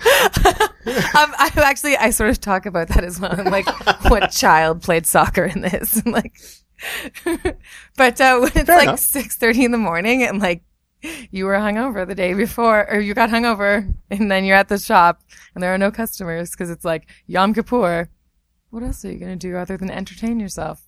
I 0.85 1.51
actually, 1.57 1.97
I 1.97 2.11
sort 2.11 2.29
of 2.29 2.39
talk 2.39 2.65
about 2.65 2.87
that 2.89 3.03
as 3.03 3.19
well. 3.19 3.37
I'm 3.37 3.45
like, 3.45 3.67
what 4.09 4.31
child 4.31 4.81
played 4.81 5.05
soccer 5.05 5.43
in 5.43 5.61
this? 5.61 6.01
I'm 6.05 6.11
like, 6.11 6.33
but 7.97 8.19
uh, 8.21 8.39
when 8.39 8.51
it's 8.55 8.65
Fair 8.65 8.85
like 8.85 8.97
six 8.97 9.37
thirty 9.37 9.63
in 9.63 9.71
the 9.71 9.77
morning 9.77 10.23
and 10.23 10.39
like 10.39 10.63
you 11.31 11.45
were 11.45 11.55
hungover 11.55 12.07
the 12.07 12.15
day 12.15 12.33
before, 12.33 12.89
or 12.89 12.99
you 12.99 13.13
got 13.13 13.29
hungover, 13.29 13.93
and 14.09 14.31
then 14.31 14.45
you're 14.45 14.55
at 14.55 14.69
the 14.69 14.77
shop 14.77 15.21
and 15.53 15.63
there 15.63 15.73
are 15.73 15.77
no 15.77 15.91
customers 15.91 16.51
because 16.51 16.69
it's 16.69 16.85
like 16.85 17.07
Yom 17.27 17.53
Kippur. 17.53 18.09
What 18.69 18.83
else 18.83 19.05
are 19.05 19.11
you 19.11 19.19
gonna 19.19 19.35
do 19.35 19.55
other 19.57 19.77
than 19.77 19.89
entertain 19.89 20.39
yourself? 20.39 20.81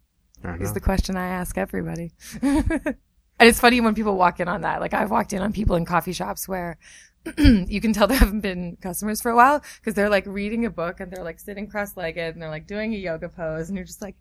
Is 0.61 0.73
the 0.73 0.79
question 0.79 1.17
I 1.17 1.27
ask 1.27 1.57
everybody. 1.57 2.11
and 2.41 2.95
it's 3.39 3.59
funny 3.59 3.81
when 3.81 3.95
people 3.95 4.15
walk 4.15 4.39
in 4.39 4.47
on 4.47 4.61
that. 4.61 4.79
Like 4.79 4.93
I've 4.93 5.11
walked 5.11 5.33
in 5.33 5.41
on 5.41 5.53
people 5.53 5.75
in 5.75 5.85
coffee 5.85 6.13
shops 6.13 6.47
where 6.47 6.77
you 7.37 7.81
can 7.81 7.93
tell 7.93 8.07
they 8.07 8.15
haven't 8.15 8.41
been 8.41 8.77
customers 8.81 9.21
for 9.21 9.31
a 9.31 9.35
while 9.35 9.63
because 9.79 9.95
they're 9.95 10.09
like 10.09 10.25
reading 10.27 10.65
a 10.65 10.69
book 10.69 10.99
and 10.99 11.11
they're 11.11 11.23
like 11.23 11.39
sitting 11.39 11.67
cross-legged 11.67 12.35
and 12.35 12.41
they're 12.41 12.49
like 12.49 12.67
doing 12.67 12.93
a 12.93 12.97
yoga 12.97 13.29
pose 13.29 13.69
and 13.69 13.77
you're 13.77 13.85
just 13.85 14.01
like, 14.01 14.15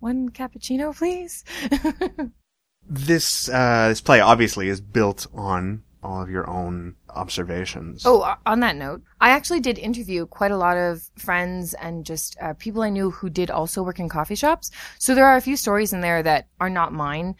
one 0.00 0.30
cappuccino, 0.30 0.96
please. 0.96 1.44
this 2.88 3.48
uh, 3.48 3.88
this 3.88 4.00
play 4.00 4.20
obviously 4.20 4.68
is 4.68 4.80
built 4.80 5.26
on 5.34 5.82
all 6.02 6.22
of 6.22 6.30
your 6.30 6.48
own 6.48 6.94
observations. 7.10 8.04
Oh, 8.06 8.36
on 8.46 8.60
that 8.60 8.76
note, 8.76 9.02
I 9.20 9.30
actually 9.30 9.60
did 9.60 9.78
interview 9.78 10.26
quite 10.26 10.52
a 10.52 10.56
lot 10.56 10.76
of 10.76 11.02
friends 11.16 11.74
and 11.74 12.06
just 12.06 12.36
uh, 12.40 12.54
people 12.54 12.82
I 12.82 12.90
knew 12.90 13.10
who 13.10 13.28
did 13.28 13.50
also 13.50 13.82
work 13.82 13.98
in 13.98 14.08
coffee 14.08 14.36
shops. 14.36 14.70
So 14.98 15.14
there 15.14 15.26
are 15.26 15.36
a 15.36 15.42
few 15.42 15.56
stories 15.56 15.92
in 15.92 16.00
there 16.00 16.22
that 16.22 16.46
are 16.60 16.70
not 16.70 16.92
mine, 16.92 17.34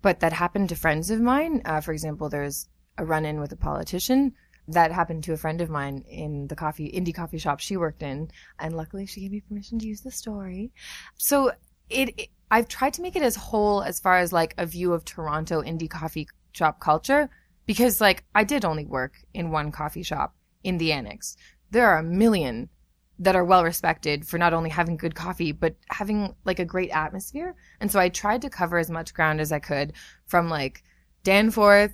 but 0.00 0.20
that 0.20 0.32
happened 0.32 0.70
to 0.70 0.76
friends 0.76 1.10
of 1.10 1.20
mine. 1.20 1.62
Uh, 1.64 1.80
for 1.80 1.92
example, 1.92 2.28
there's 2.28 2.68
a 2.96 3.04
run-in 3.04 3.40
with 3.40 3.52
a 3.52 3.56
politician 3.56 4.34
that 4.68 4.92
happened 4.92 5.24
to 5.24 5.32
a 5.32 5.36
friend 5.36 5.60
of 5.60 5.70
mine 5.70 6.04
in 6.08 6.46
the 6.48 6.56
coffee 6.56 6.92
indie 6.92 7.14
coffee 7.14 7.38
shop 7.38 7.58
she 7.58 7.76
worked 7.76 8.02
in, 8.02 8.30
and 8.58 8.76
luckily 8.76 9.06
she 9.06 9.22
gave 9.22 9.32
me 9.32 9.40
permission 9.40 9.78
to 9.78 9.86
use 9.86 10.02
the 10.02 10.10
story. 10.10 10.70
So 11.16 11.52
it, 11.90 12.14
it 12.18 12.28
I've 12.50 12.68
tried 12.68 12.94
to 12.94 13.02
make 13.02 13.16
it 13.16 13.22
as 13.22 13.36
whole 13.36 13.82
as 13.82 14.00
far 14.00 14.18
as 14.18 14.32
like 14.32 14.54
a 14.56 14.66
view 14.66 14.92
of 14.92 15.04
Toronto 15.04 15.62
indie 15.62 15.90
coffee 15.90 16.28
shop 16.52 16.80
culture 16.80 17.28
because 17.66 18.00
like 18.00 18.24
I 18.34 18.44
did 18.44 18.64
only 18.64 18.86
work 18.86 19.14
in 19.34 19.50
one 19.50 19.70
coffee 19.70 20.02
shop 20.02 20.34
in 20.64 20.78
the 20.78 20.92
annex. 20.92 21.36
There 21.70 21.86
are 21.86 21.98
a 21.98 22.02
million 22.02 22.70
that 23.18 23.36
are 23.36 23.44
well 23.44 23.64
respected 23.64 24.26
for 24.26 24.38
not 24.38 24.54
only 24.54 24.70
having 24.70 24.96
good 24.96 25.14
coffee 25.14 25.52
but 25.52 25.74
having 25.90 26.34
like 26.44 26.58
a 26.58 26.64
great 26.64 26.90
atmosphere. 26.90 27.54
And 27.80 27.90
so 27.90 28.00
I 28.00 28.08
tried 28.08 28.42
to 28.42 28.50
cover 28.50 28.78
as 28.78 28.90
much 28.90 29.12
ground 29.12 29.40
as 29.40 29.52
I 29.52 29.58
could 29.58 29.92
from 30.26 30.48
like 30.48 30.82
Danforth 31.24 31.92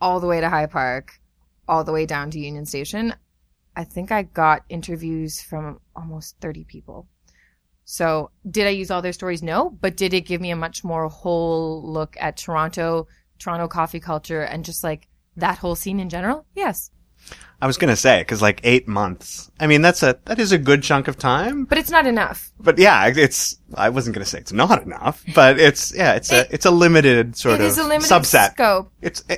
all 0.00 0.18
the 0.18 0.26
way 0.26 0.40
to 0.40 0.48
High 0.48 0.66
Park, 0.66 1.20
all 1.68 1.84
the 1.84 1.92
way 1.92 2.06
down 2.06 2.30
to 2.32 2.40
Union 2.40 2.66
Station. 2.66 3.14
I 3.76 3.84
think 3.84 4.10
I 4.10 4.24
got 4.24 4.64
interviews 4.68 5.40
from 5.40 5.80
almost 5.94 6.36
30 6.40 6.64
people. 6.64 7.06
So, 7.92 8.30
did 8.50 8.66
I 8.66 8.70
use 8.70 8.90
all 8.90 9.02
their 9.02 9.12
stories? 9.12 9.42
No, 9.42 9.68
but 9.68 9.98
did 9.98 10.14
it 10.14 10.22
give 10.22 10.40
me 10.40 10.50
a 10.50 10.56
much 10.56 10.82
more 10.82 11.08
whole 11.10 11.82
look 11.84 12.16
at 12.18 12.38
Toronto, 12.38 13.06
Toronto 13.38 13.68
coffee 13.68 14.00
culture, 14.00 14.40
and 14.40 14.64
just 14.64 14.82
like 14.82 15.08
that 15.36 15.58
whole 15.58 15.74
scene 15.74 16.00
in 16.00 16.08
general? 16.08 16.46
Yes. 16.54 16.90
I 17.60 17.66
was 17.66 17.76
gonna 17.76 17.94
say 17.94 18.22
because 18.22 18.40
like 18.40 18.60
eight 18.64 18.88
months. 18.88 19.50
I 19.60 19.66
mean, 19.66 19.82
that's 19.82 20.02
a 20.02 20.18
that 20.24 20.38
is 20.38 20.52
a 20.52 20.58
good 20.58 20.82
chunk 20.82 21.06
of 21.06 21.18
time. 21.18 21.66
But 21.66 21.76
it's 21.76 21.90
not 21.90 22.06
enough. 22.06 22.50
But 22.58 22.78
yeah, 22.78 23.06
it's. 23.14 23.58
I 23.74 23.90
wasn't 23.90 24.14
gonna 24.16 24.24
say 24.24 24.38
it's 24.38 24.54
not 24.54 24.82
enough, 24.82 25.22
but 25.34 25.60
it's 25.60 25.94
yeah, 25.94 26.14
it's 26.14 26.32
It- 26.32 26.48
a 26.50 26.54
it's 26.54 26.64
a 26.64 26.70
limited 26.70 27.36
sort 27.36 27.60
It 27.60 27.70
of 27.70 27.76
limited 27.76 28.10
subset. 28.10 28.52
scope. 28.52 28.90
It's 29.02 29.22
Oh, 29.28 29.36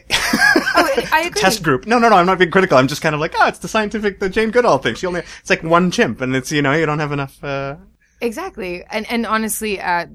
I 1.12 1.22
agree. 1.26 1.40
test 1.42 1.64
group. 1.64 1.86
No, 1.88 1.98
no, 1.98 2.08
no. 2.08 2.14
I'm 2.16 2.26
not 2.26 2.38
being 2.38 2.52
critical. 2.52 2.78
I'm 2.78 2.86
just 2.88 3.02
kind 3.02 3.16
of 3.16 3.20
like, 3.20 3.34
oh, 3.36 3.48
it's 3.48 3.58
the 3.58 3.68
scientific, 3.68 4.20
the 4.20 4.28
Jane 4.28 4.52
Goodall 4.52 4.78
thing. 4.78 4.94
She 4.94 5.06
only, 5.08 5.22
it's 5.40 5.50
like 5.50 5.64
one 5.64 5.90
chimp, 5.90 6.20
and 6.20 6.36
it's 6.36 6.52
you 6.52 6.62
know, 6.62 6.72
you 6.72 6.86
don't 6.86 7.00
have 7.00 7.10
enough. 7.12 7.42
uh 7.42 7.76
Exactly. 8.20 8.84
And 8.90 9.10
and 9.10 9.26
honestly, 9.26 9.80
uh, 9.80 10.06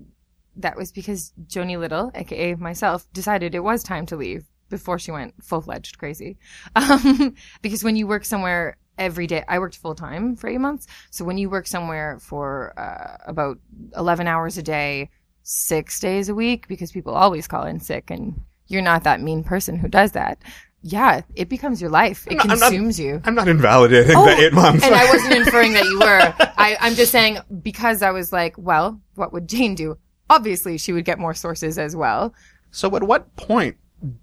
that 0.57 0.75
was 0.75 0.91
because 0.91 1.33
Joni 1.47 1.79
Little, 1.79 2.11
aka 2.15 2.55
myself, 2.55 3.05
decided 3.13 3.55
it 3.55 3.59
was 3.63 3.83
time 3.83 4.05
to 4.07 4.15
leave 4.15 4.45
before 4.69 4.99
she 4.99 5.11
went 5.11 5.33
full 5.43 5.61
fledged 5.61 5.97
crazy. 5.97 6.37
Um, 6.75 7.35
because 7.61 7.83
when 7.83 7.95
you 7.95 8.07
work 8.07 8.25
somewhere 8.25 8.77
every 8.97 9.27
day, 9.27 9.43
I 9.47 9.59
worked 9.59 9.77
full 9.77 9.95
time 9.95 10.35
for 10.35 10.47
eight 10.49 10.59
months. 10.59 10.87
So 11.11 11.25
when 11.25 11.37
you 11.37 11.49
work 11.49 11.67
somewhere 11.67 12.19
for 12.19 12.73
uh, 12.79 13.17
about 13.29 13.59
eleven 13.95 14.27
hours 14.27 14.57
a 14.57 14.63
day, 14.63 15.09
six 15.43 15.99
days 15.99 16.29
a 16.29 16.35
week, 16.35 16.67
because 16.67 16.91
people 16.91 17.13
always 17.13 17.47
call 17.47 17.65
in 17.65 17.79
sick, 17.79 18.09
and 18.11 18.41
you're 18.67 18.81
not 18.81 19.03
that 19.03 19.21
mean 19.21 19.43
person 19.43 19.77
who 19.77 19.87
does 19.87 20.11
that. 20.13 20.39
Yeah, 20.81 21.21
it 21.35 21.49
becomes 21.49 21.81
your 21.81 21.89
life. 21.89 22.25
It 22.27 22.35
not- 22.35 22.49
I'm 22.49 22.59
not- 22.59 22.69
consumes 22.71 22.99
you. 22.99 23.21
I'm 23.25 23.35
not 23.35 23.47
invalidating 23.49 24.15
Oh, 24.15 24.25
the 24.25 24.37
eight 24.45 24.53
months. 24.53 24.83
And 24.85 24.95
I 24.95 25.05
wasn't 25.11 25.33
inferring 25.45 25.73
that 25.73 25.83
you 25.83 25.99
were. 25.99 26.33
I, 26.57 26.77
I'm 26.79 26.95
just 26.95 27.11
saying 27.11 27.39
because 27.61 28.01
I 28.01 28.11
was 28.11 28.31
like, 28.31 28.55
well, 28.57 28.99
what 29.15 29.33
would 29.33 29.49
Jane 29.49 29.75
do? 29.75 29.97
Obviously, 30.29 30.77
she 30.77 30.93
would 30.93 31.05
get 31.05 31.19
more 31.19 31.33
sources 31.33 31.77
as 31.77 31.95
well. 31.95 32.33
so 32.71 32.95
at 32.95 33.03
what 33.03 33.35
point 33.35 33.75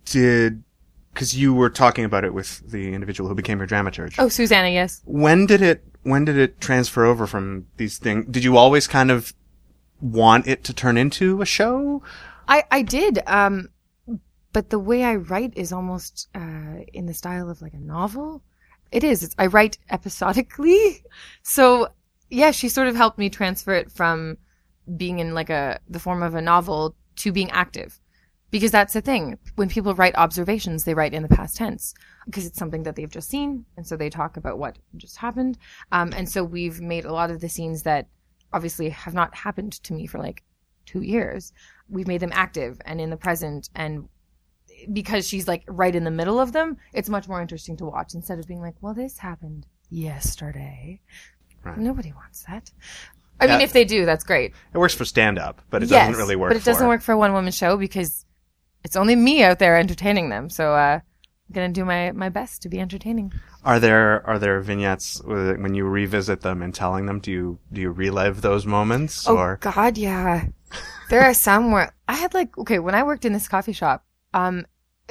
did? 0.04 0.62
Because 1.12 1.36
you 1.36 1.52
were 1.54 1.70
talking 1.70 2.04
about 2.04 2.24
it 2.24 2.32
with 2.34 2.60
the 2.70 2.92
individual 2.92 3.28
who 3.28 3.34
became 3.34 3.58
your 3.58 3.66
dramaturge. 3.66 4.14
Oh, 4.18 4.28
Susanna, 4.28 4.68
yes. 4.68 5.00
When 5.06 5.46
did 5.46 5.62
it? 5.62 5.82
When 6.02 6.24
did 6.24 6.36
it 6.38 6.60
transfer 6.60 7.04
over 7.04 7.26
from 7.26 7.66
these 7.78 7.98
things? 7.98 8.26
Did 8.30 8.44
you 8.44 8.56
always 8.56 8.86
kind 8.86 9.10
of 9.10 9.32
want 10.00 10.46
it 10.46 10.62
to 10.64 10.72
turn 10.74 10.96
into 10.96 11.40
a 11.42 11.46
show? 11.46 12.02
I, 12.48 12.64
I 12.70 12.82
did. 12.82 13.20
Um, 13.26 13.70
but 14.56 14.70
the 14.70 14.78
way 14.78 15.04
I 15.04 15.16
write 15.16 15.52
is 15.54 15.70
almost 15.70 16.28
uh, 16.34 16.80
in 16.94 17.04
the 17.04 17.12
style 17.12 17.50
of 17.50 17.60
like 17.60 17.74
a 17.74 17.78
novel. 17.78 18.42
It 18.90 19.04
is. 19.04 19.22
It's, 19.22 19.34
I 19.38 19.48
write 19.48 19.76
episodically. 19.90 21.04
So 21.42 21.88
yeah, 22.30 22.52
she 22.52 22.70
sort 22.70 22.88
of 22.88 22.96
helped 22.96 23.18
me 23.18 23.28
transfer 23.28 23.74
it 23.74 23.92
from 23.92 24.38
being 24.96 25.18
in 25.18 25.34
like 25.34 25.50
a 25.50 25.78
the 25.90 26.00
form 26.00 26.22
of 26.22 26.34
a 26.34 26.40
novel 26.40 26.96
to 27.16 27.32
being 27.32 27.50
active. 27.50 28.00
Because 28.50 28.70
that's 28.70 28.94
the 28.94 29.02
thing. 29.02 29.36
When 29.56 29.68
people 29.68 29.94
write 29.94 30.16
observations, 30.16 30.84
they 30.84 30.94
write 30.94 31.12
in 31.12 31.22
the 31.22 31.36
past 31.36 31.58
tense 31.58 31.92
because 32.24 32.46
it's 32.46 32.58
something 32.58 32.84
that 32.84 32.96
they've 32.96 33.10
just 33.10 33.28
seen. 33.28 33.66
And 33.76 33.86
so 33.86 33.94
they 33.94 34.08
talk 34.08 34.38
about 34.38 34.58
what 34.58 34.78
just 34.96 35.18
happened. 35.18 35.58
Um, 35.92 36.14
and 36.16 36.26
so 36.26 36.42
we've 36.42 36.80
made 36.80 37.04
a 37.04 37.12
lot 37.12 37.30
of 37.30 37.42
the 37.42 37.50
scenes 37.50 37.82
that 37.82 38.08
obviously 38.54 38.88
have 38.88 39.12
not 39.12 39.34
happened 39.34 39.74
to 39.82 39.92
me 39.92 40.06
for 40.06 40.16
like 40.16 40.44
two 40.86 41.02
years. 41.02 41.52
We've 41.90 42.08
made 42.08 42.20
them 42.20 42.32
active 42.32 42.80
and 42.86 43.02
in 43.02 43.10
the 43.10 43.18
present 43.18 43.68
and 43.74 44.08
because 44.92 45.26
she's 45.26 45.48
like 45.48 45.64
right 45.66 45.94
in 45.94 46.04
the 46.04 46.10
middle 46.10 46.38
of 46.40 46.52
them, 46.52 46.76
it's 46.92 47.08
much 47.08 47.28
more 47.28 47.40
interesting 47.40 47.76
to 47.78 47.84
watch 47.84 48.14
instead 48.14 48.38
of 48.38 48.46
being 48.46 48.60
like, 48.60 48.74
well, 48.80 48.94
this 48.94 49.18
happened 49.18 49.66
yesterday. 49.90 51.00
Right. 51.64 51.78
Nobody 51.78 52.12
wants 52.12 52.44
that. 52.44 52.70
I 53.38 53.46
mean, 53.48 53.60
if 53.60 53.72
they 53.72 53.84
do, 53.84 54.06
that's 54.06 54.24
great. 54.24 54.54
It 54.72 54.78
works 54.78 54.94
for 54.94 55.04
stand 55.04 55.38
up, 55.38 55.60
but 55.68 55.82
it 55.82 55.90
Yes, 55.90 56.06
doesn't 56.08 56.18
really 56.18 56.36
work 56.36 56.50
But 56.50 56.56
it 56.56 56.64
doesn't 56.64 56.88
work 56.88 57.02
for 57.02 57.12
a 57.12 57.18
one 57.18 57.32
woman 57.34 57.52
show 57.52 57.76
because 57.76 58.24
it's 58.82 58.96
only 58.96 59.14
me 59.14 59.42
out 59.42 59.58
there 59.58 59.76
entertaining 59.76 60.30
them. 60.30 60.48
So 60.48 60.72
uh, 60.72 61.00
I'm 61.00 61.52
gonna 61.52 61.68
do 61.68 61.84
my 61.84 62.12
my 62.12 62.30
best 62.30 62.62
to 62.62 62.70
be 62.70 62.80
entertaining. 62.80 63.32
Are 63.62 63.78
there 63.78 64.26
are 64.26 64.38
there 64.38 64.60
vignettes 64.60 65.20
when 65.22 65.74
you 65.74 65.84
revisit 65.86 66.40
them 66.40 66.62
and 66.62 66.74
telling 66.74 67.04
them? 67.06 67.20
Do 67.20 67.30
you 67.30 67.58
do 67.72 67.82
you 67.82 67.90
relive 67.90 68.40
those 68.40 68.64
moments 68.64 69.28
Oh 69.28 69.36
or 69.36 69.58
God, 69.60 69.98
yeah. 69.98 70.46
There 71.10 71.22
are 71.22 71.34
some 71.34 71.72
where 71.72 71.94
I 72.08 72.14
had 72.14 72.32
like 72.32 72.56
okay 72.56 72.78
when 72.78 72.94
I 72.94 73.02
worked 73.02 73.26
in 73.26 73.34
this 73.34 73.48
coffee 73.48 73.74
shop, 73.74 74.05
um, 74.34 74.66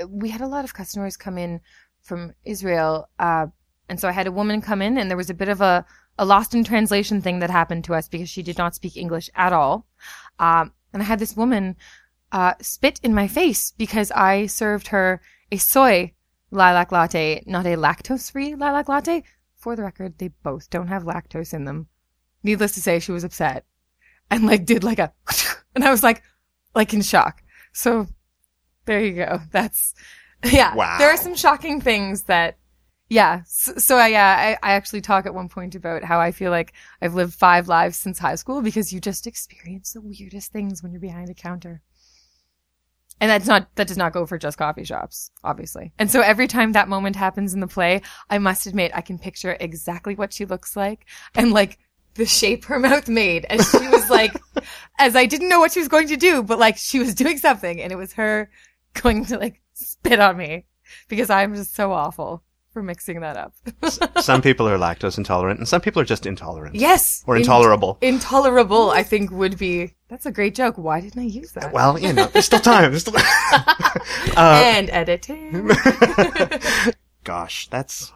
we 0.07 0.29
had 0.29 0.41
a 0.41 0.47
lot 0.47 0.65
of 0.65 0.73
customers 0.73 1.17
come 1.17 1.37
in 1.37 1.61
from 2.01 2.33
Israel, 2.43 3.09
uh, 3.19 3.47
and 3.89 3.99
so 3.99 4.07
I 4.07 4.11
had 4.11 4.27
a 4.27 4.31
woman 4.31 4.61
come 4.61 4.81
in, 4.81 4.97
and 4.97 5.09
there 5.09 5.17
was 5.17 5.29
a 5.29 5.33
bit 5.33 5.49
of 5.49 5.61
a 5.61 5.85
a 6.17 6.25
lost 6.25 6.55
in 6.55 6.63
translation 6.63 7.21
thing 7.21 7.39
that 7.39 7.49
happened 7.49 7.83
to 7.83 7.93
us 7.93 8.07
because 8.07 8.29
she 8.29 8.41
did 8.41 8.57
not 8.57 8.73
speak 8.73 8.95
English 8.95 9.29
at 9.35 9.51
all, 9.51 9.85
um, 10.39 10.71
and 10.93 11.01
I 11.01 11.05
had 11.05 11.19
this 11.19 11.35
woman 11.35 11.75
uh, 12.31 12.53
spit 12.61 12.99
in 13.03 13.13
my 13.13 13.27
face 13.27 13.71
because 13.77 14.11
I 14.11 14.45
served 14.45 14.87
her 14.87 15.21
a 15.51 15.57
soy 15.57 16.13
lilac 16.51 16.91
latte, 16.91 17.43
not 17.45 17.65
a 17.65 17.75
lactose 17.75 18.31
free 18.31 18.55
lilac 18.55 18.87
latte. 18.87 19.23
For 19.55 19.75
the 19.75 19.83
record, 19.83 20.17
they 20.17 20.29
both 20.43 20.69
don't 20.69 20.87
have 20.87 21.03
lactose 21.03 21.53
in 21.53 21.65
them. 21.65 21.87
Needless 22.43 22.73
to 22.73 22.81
say, 22.81 22.99
she 22.99 23.11
was 23.11 23.23
upset 23.23 23.65
and 24.29 24.45
like 24.45 24.65
did 24.65 24.83
like 24.83 24.99
a, 24.99 25.13
and 25.75 25.83
I 25.83 25.91
was 25.91 26.03
like, 26.03 26.23
like 26.73 26.93
in 26.93 27.01
shock. 27.01 27.41
So 27.73 28.07
there 28.85 29.01
you 29.01 29.13
go. 29.13 29.41
That's, 29.51 29.93
yeah. 30.43 30.75
Wow. 30.75 30.97
There 30.97 31.09
are 31.09 31.17
some 31.17 31.35
shocking 31.35 31.81
things 31.81 32.23
that, 32.23 32.57
yeah. 33.09 33.41
So, 33.47 33.73
so 33.77 33.97
I, 33.97 34.07
yeah, 34.07 34.57
I, 34.63 34.71
I 34.71 34.73
actually 34.73 35.01
talk 35.01 35.25
at 35.25 35.33
one 35.33 35.49
point 35.49 35.75
about 35.75 36.03
how 36.03 36.19
I 36.19 36.31
feel 36.31 36.51
like 36.51 36.73
I've 37.01 37.13
lived 37.13 37.33
five 37.33 37.67
lives 37.67 37.97
since 37.97 38.17
high 38.17 38.35
school 38.35 38.61
because 38.61 38.91
you 38.91 38.99
just 38.99 39.27
experience 39.27 39.93
the 39.93 40.01
weirdest 40.01 40.51
things 40.51 40.81
when 40.81 40.91
you're 40.91 41.01
behind 41.01 41.29
a 41.29 41.33
counter. 41.33 41.81
And 43.21 43.31
that's 43.31 43.47
not, 43.47 43.73
that 43.75 43.87
does 43.87 43.97
not 43.97 44.11
go 44.11 44.25
for 44.25 44.37
just 44.37 44.57
coffee 44.57 44.83
shops, 44.83 45.31
obviously. 45.43 45.93
And 45.97 46.11
so 46.11 46.19
every 46.21 46.47
time 46.47 46.73
that 46.73 46.89
moment 46.89 47.15
happens 47.15 47.53
in 47.53 47.61
the 47.61 47.67
play, 47.67 48.01
I 48.29 48.39
must 48.39 48.65
admit 48.65 48.91
I 48.93 49.01
can 49.01 49.17
picture 49.17 49.55
exactly 49.59 50.15
what 50.15 50.33
she 50.33 50.45
looks 50.45 50.75
like 50.75 51.05
and 51.33 51.53
like 51.53 51.79
the 52.15 52.25
shape 52.25 52.65
her 52.65 52.79
mouth 52.79 53.07
made 53.07 53.45
as 53.45 53.69
she 53.69 53.87
was 53.87 54.09
like, 54.09 54.35
as 54.99 55.15
I 55.15 55.25
didn't 55.25 55.49
know 55.49 55.59
what 55.59 55.71
she 55.71 55.79
was 55.79 55.87
going 55.87 56.09
to 56.09 56.17
do, 56.17 56.43
but 56.43 56.59
like 56.59 56.77
she 56.77 56.99
was 56.99 57.13
doing 57.13 57.37
something 57.37 57.81
and 57.81 57.91
it 57.91 57.97
was 57.97 58.13
her 58.13 58.49
going 59.01 59.25
to 59.25 59.37
like 59.37 59.61
spit 59.73 60.19
on 60.19 60.37
me 60.37 60.65
because 61.07 61.29
I'm 61.29 61.55
just 61.55 61.75
so 61.75 61.91
awful 61.91 62.43
for 62.71 62.83
mixing 62.83 63.21
that 63.21 63.37
up. 63.37 63.53
some 64.21 64.41
people 64.41 64.67
are 64.67 64.77
lactose 64.77 65.17
intolerant 65.17 65.59
and 65.59 65.67
some 65.67 65.79
people 65.79 66.01
are 66.01 66.05
just 66.05 66.25
intolerant 66.25 66.75
yes. 66.75 67.23
or 67.25 67.35
in- 67.35 67.41
intolerable? 67.41 67.97
intolerable, 68.01 68.89
I 68.91 69.01
think 69.03 69.31
would 69.31 69.57
be, 69.57 69.93
that's 70.09 70.25
a 70.25 70.31
great 70.31 70.55
joke. 70.55 70.77
Why 70.77 70.99
didn't 70.99 71.21
I 71.21 71.25
use 71.25 71.53
that? 71.53 71.71
well, 71.71 71.97
you 71.97 72.11
know, 72.11 72.25
there's 72.25 72.45
still 72.45 72.59
time. 72.59 72.91
There's 72.91 73.03
still 73.03 73.15
uh, 74.35 74.61
and 74.63 74.89
editing. 74.89 75.71
gosh, 77.23 77.69
that's 77.69 78.11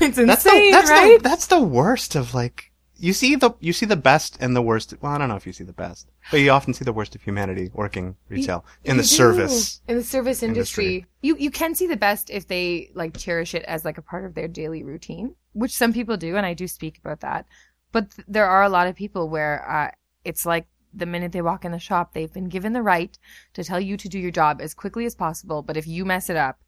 It's 0.00 0.16
that's 0.16 0.18
insane, 0.18 0.66
the 0.66 0.70
that's 0.70 0.90
right? 0.90 1.22
the 1.22 1.28
that's 1.28 1.46
the 1.48 1.60
worst 1.60 2.14
of 2.14 2.34
like 2.34 2.72
you 2.96 3.12
see 3.12 3.34
the 3.36 3.50
you 3.60 3.72
see 3.72 3.86
the 3.86 3.96
best 3.96 4.38
and 4.40 4.54
the 4.54 4.62
worst. 4.62 4.94
Well, 5.00 5.12
I 5.12 5.18
don't 5.18 5.28
know 5.28 5.36
if 5.36 5.46
you 5.46 5.52
see 5.52 5.64
the 5.64 5.72
best, 5.72 6.10
but 6.30 6.40
you 6.40 6.50
often 6.50 6.74
see 6.74 6.84
the 6.84 6.92
worst 6.92 7.14
of 7.14 7.22
humanity 7.22 7.70
working 7.72 8.16
retail 8.28 8.64
in 8.84 8.96
the 8.96 9.02
do. 9.02 9.08
service. 9.08 9.80
in 9.88 9.96
the 9.96 10.02
service 10.02 10.42
industry. 10.42 10.86
industry. 10.86 11.10
You 11.22 11.36
you 11.36 11.50
can 11.50 11.74
see 11.74 11.86
the 11.86 11.96
best 11.96 12.30
if 12.30 12.46
they 12.46 12.90
like 12.94 13.16
cherish 13.16 13.54
it 13.54 13.62
as 13.64 13.84
like 13.84 13.98
a 13.98 14.02
part 14.02 14.24
of 14.24 14.34
their 14.34 14.48
daily 14.48 14.82
routine, 14.82 15.34
which 15.52 15.76
some 15.76 15.92
people 15.92 16.16
do, 16.16 16.36
and 16.36 16.46
I 16.46 16.54
do 16.54 16.68
speak 16.68 16.98
about 16.98 17.20
that. 17.20 17.46
But 17.92 18.10
th- 18.10 18.26
there 18.28 18.46
are 18.46 18.62
a 18.62 18.68
lot 18.68 18.86
of 18.86 18.94
people 18.94 19.28
where 19.28 19.68
uh, 19.68 19.90
it's 20.24 20.44
like 20.44 20.66
the 20.94 21.06
minute 21.06 21.32
they 21.32 21.42
walk 21.42 21.64
in 21.64 21.72
the 21.72 21.78
shop, 21.78 22.12
they've 22.12 22.32
been 22.32 22.48
given 22.48 22.72
the 22.72 22.82
right 22.82 23.16
to 23.54 23.64
tell 23.64 23.80
you 23.80 23.96
to 23.96 24.08
do 24.08 24.18
your 24.18 24.30
job 24.30 24.60
as 24.60 24.74
quickly 24.74 25.06
as 25.06 25.14
possible. 25.14 25.62
But 25.62 25.76
if 25.76 25.86
you 25.86 26.04
mess 26.04 26.28
it 26.30 26.36
up, 26.36 26.58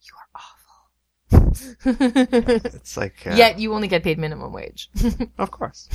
you 0.00 0.12
are 0.16 0.40
awful. 0.40 0.63
It's 1.84 2.96
like 2.96 3.26
uh, 3.26 3.34
Yet 3.34 3.58
you 3.58 3.74
only 3.74 3.88
get 3.88 4.02
paid 4.02 4.18
minimum 4.18 4.52
wage. 4.52 4.90
Of 5.38 5.50
course. 5.50 5.88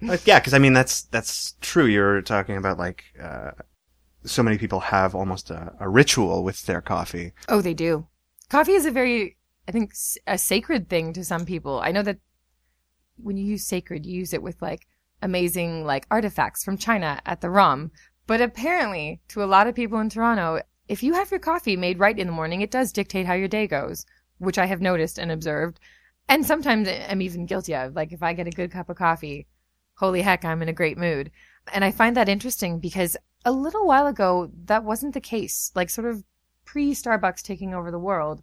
Like, 0.00 0.26
yeah, 0.26 0.38
because 0.38 0.54
I 0.54 0.58
mean 0.58 0.72
that's 0.72 1.02
that's 1.02 1.54
true. 1.60 1.86
You're 1.86 2.22
talking 2.22 2.56
about 2.56 2.78
like 2.78 3.04
uh, 3.20 3.52
so 4.24 4.42
many 4.42 4.58
people 4.58 4.80
have 4.80 5.14
almost 5.14 5.50
a, 5.50 5.72
a 5.80 5.88
ritual 5.88 6.44
with 6.44 6.66
their 6.66 6.80
coffee. 6.80 7.32
Oh, 7.48 7.60
they 7.60 7.74
do. 7.74 8.06
Coffee 8.48 8.72
is 8.72 8.86
a 8.86 8.90
very, 8.90 9.36
I 9.66 9.72
think, 9.72 9.94
a 10.26 10.38
sacred 10.38 10.88
thing 10.88 11.12
to 11.14 11.24
some 11.24 11.44
people. 11.44 11.80
I 11.80 11.92
know 11.92 12.02
that 12.02 12.18
when 13.16 13.36
you 13.36 13.44
use 13.44 13.66
sacred, 13.66 14.06
you 14.06 14.18
use 14.18 14.32
it 14.32 14.42
with 14.42 14.60
like 14.62 14.86
amazing 15.22 15.84
like 15.84 16.06
artifacts 16.10 16.64
from 16.64 16.76
China 16.76 17.20
at 17.24 17.40
the 17.40 17.50
ROM. 17.50 17.90
But 18.26 18.40
apparently, 18.40 19.20
to 19.28 19.42
a 19.42 19.46
lot 19.46 19.66
of 19.66 19.74
people 19.74 19.98
in 19.98 20.08
Toronto, 20.08 20.60
if 20.88 21.02
you 21.02 21.14
have 21.14 21.30
your 21.30 21.40
coffee 21.40 21.76
made 21.76 21.98
right 21.98 22.18
in 22.18 22.26
the 22.26 22.32
morning, 22.32 22.60
it 22.60 22.70
does 22.70 22.92
dictate 22.92 23.26
how 23.26 23.34
your 23.34 23.48
day 23.48 23.66
goes, 23.66 24.04
which 24.42 24.58
I 24.58 24.66
have 24.66 24.80
noticed 24.80 25.18
and 25.18 25.30
observed. 25.30 25.78
And 26.28 26.44
sometimes 26.44 26.88
I'm 26.88 27.22
even 27.22 27.46
guilty 27.46 27.74
of. 27.74 27.94
Like 27.94 28.12
if 28.12 28.22
I 28.22 28.32
get 28.32 28.48
a 28.48 28.50
good 28.50 28.72
cup 28.72 28.90
of 28.90 28.96
coffee, 28.96 29.46
holy 29.94 30.22
heck, 30.22 30.44
I'm 30.44 30.62
in 30.62 30.68
a 30.68 30.72
great 30.72 30.98
mood. 30.98 31.30
And 31.72 31.84
I 31.84 31.92
find 31.92 32.16
that 32.16 32.28
interesting 32.28 32.80
because 32.80 33.16
a 33.44 33.52
little 33.52 33.86
while 33.86 34.08
ago, 34.08 34.50
that 34.64 34.82
wasn't 34.82 35.14
the 35.14 35.20
case. 35.20 35.70
Like 35.76 35.90
sort 35.90 36.08
of 36.08 36.24
pre 36.64 36.92
Starbucks 36.92 37.42
taking 37.42 37.72
over 37.72 37.92
the 37.92 38.00
world, 38.00 38.42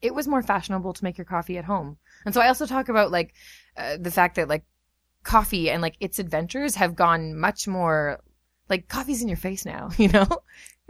it 0.00 0.14
was 0.14 0.28
more 0.28 0.42
fashionable 0.42 0.92
to 0.92 1.04
make 1.04 1.18
your 1.18 1.24
coffee 1.24 1.58
at 1.58 1.64
home. 1.64 1.98
And 2.24 2.32
so 2.32 2.40
I 2.40 2.48
also 2.48 2.66
talk 2.66 2.88
about 2.88 3.10
like 3.10 3.34
uh, 3.76 3.96
the 4.00 4.10
fact 4.12 4.36
that 4.36 4.48
like 4.48 4.64
coffee 5.24 5.68
and 5.68 5.82
like 5.82 5.96
its 5.98 6.20
adventures 6.20 6.76
have 6.76 6.94
gone 6.94 7.36
much 7.36 7.66
more 7.66 8.20
like 8.68 8.86
coffee's 8.86 9.20
in 9.20 9.28
your 9.28 9.36
face 9.36 9.66
now, 9.66 9.90
you 9.96 10.08
know? 10.08 10.28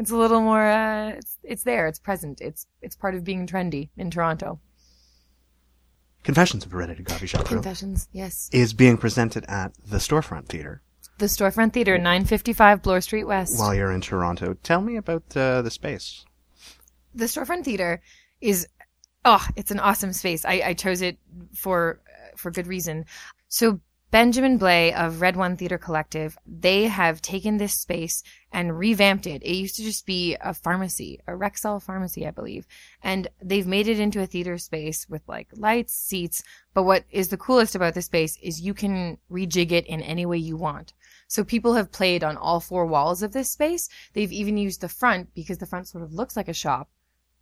It's 0.00 0.10
a 0.10 0.16
little 0.16 0.40
more 0.40 0.66
uh 0.66 1.10
it's 1.10 1.36
it's 1.44 1.64
there, 1.64 1.86
it's 1.86 1.98
present. 1.98 2.40
It's 2.40 2.66
it's 2.80 2.96
part 2.96 3.14
of 3.14 3.22
being 3.22 3.46
trendy 3.46 3.90
in 3.96 4.10
Toronto. 4.10 4.58
Confessions 6.22 6.64
of 6.64 6.72
a 6.72 6.76
Redheaded 6.76 7.06
Coffee 7.06 7.26
Shop 7.26 7.44
Confessions, 7.44 8.08
yes. 8.12 8.48
is 8.52 8.72
being 8.74 8.96
presented 8.98 9.44
at 9.46 9.72
the 9.86 9.98
Storefront 9.98 10.46
Theater 10.46 10.82
The 11.18 11.26
Storefront 11.26 11.72
Theater, 11.72 11.96
955 11.96 12.82
Bloor 12.82 13.00
Street 13.00 13.24
West. 13.24 13.58
while 13.58 13.74
you're 13.74 13.90
in 13.92 14.00
Toronto. 14.02 14.54
Tell 14.62 14.80
me 14.80 14.96
about 14.96 15.24
uh, 15.36 15.62
the 15.62 15.70
space. 15.70 16.24
the 17.14 17.26
storefront 17.26 17.64
theater 17.64 18.00
is 18.40 18.66
oh 19.24 19.44
it's 19.56 19.70
an 19.70 19.80
awesome 19.80 20.12
space 20.12 20.44
i, 20.46 20.62
I 20.70 20.74
chose 20.74 21.02
it 21.02 21.18
for 21.54 22.00
for 22.36 22.50
good 22.50 22.66
reason 22.66 23.04
so 23.48 23.80
Benjamin 24.11 24.59
Blais 24.59 24.92
of 24.92 25.20
red 25.20 25.37
one 25.37 25.57
theater 25.57 25.79
collective 25.79 26.37
they 26.44 26.88
have 26.88 27.23
taken 27.23 27.59
this 27.59 27.75
space 27.75 28.25
and 28.51 28.77
revamped 28.77 29.25
it. 29.25 29.40
It 29.44 29.55
used 29.55 29.77
to 29.77 29.85
just 29.85 30.05
be 30.05 30.37
a 30.40 30.53
pharmacy 30.53 31.20
a 31.29 31.33
rexall 31.33 31.81
pharmacy 31.81 32.27
i 32.27 32.33
believe. 32.33 32.66
And 33.05 33.29
they've 33.40 33.68
made 33.68 33.87
it 33.87 34.01
into 34.01 34.20
a 34.20 34.27
theater 34.27 34.59
space 34.59 35.09
with 35.09 35.23
like 35.29 35.46
lights 35.53 35.94
seats. 35.94 36.42
But 36.75 36.83
what 36.83 37.05
is 37.12 37.29
the 37.29 37.37
coolest 37.37 37.77
about 37.77 37.94
this 37.94 38.07
space 38.07 38.37
is 38.42 38.61
you 38.61 38.75
can 38.75 39.18
rejig 39.31 39.70
it 39.70 39.87
in 39.87 40.03
any 40.03 40.27
way 40.27 40.38
you 40.38 40.57
want. 40.57 40.92
So 41.29 41.44
people 41.44 41.75
have 41.75 41.92
played 41.92 42.25
on 42.25 42.37
all 42.37 42.59
four 42.59 42.87
walls 42.87 43.23
of 43.23 43.33
this 43.33 43.51
space. 43.51 43.88
They've 44.14 44.33
even 44.33 44.57
used 44.57 44.81
the 44.81 44.88
front 44.88 45.33
because 45.35 45.59
the 45.59 45.66
front 45.66 45.87
sort 45.87 46.03
of 46.03 46.12
looks 46.12 46.37
like 46.37 46.49
a 46.49 46.53
shop 46.53 46.90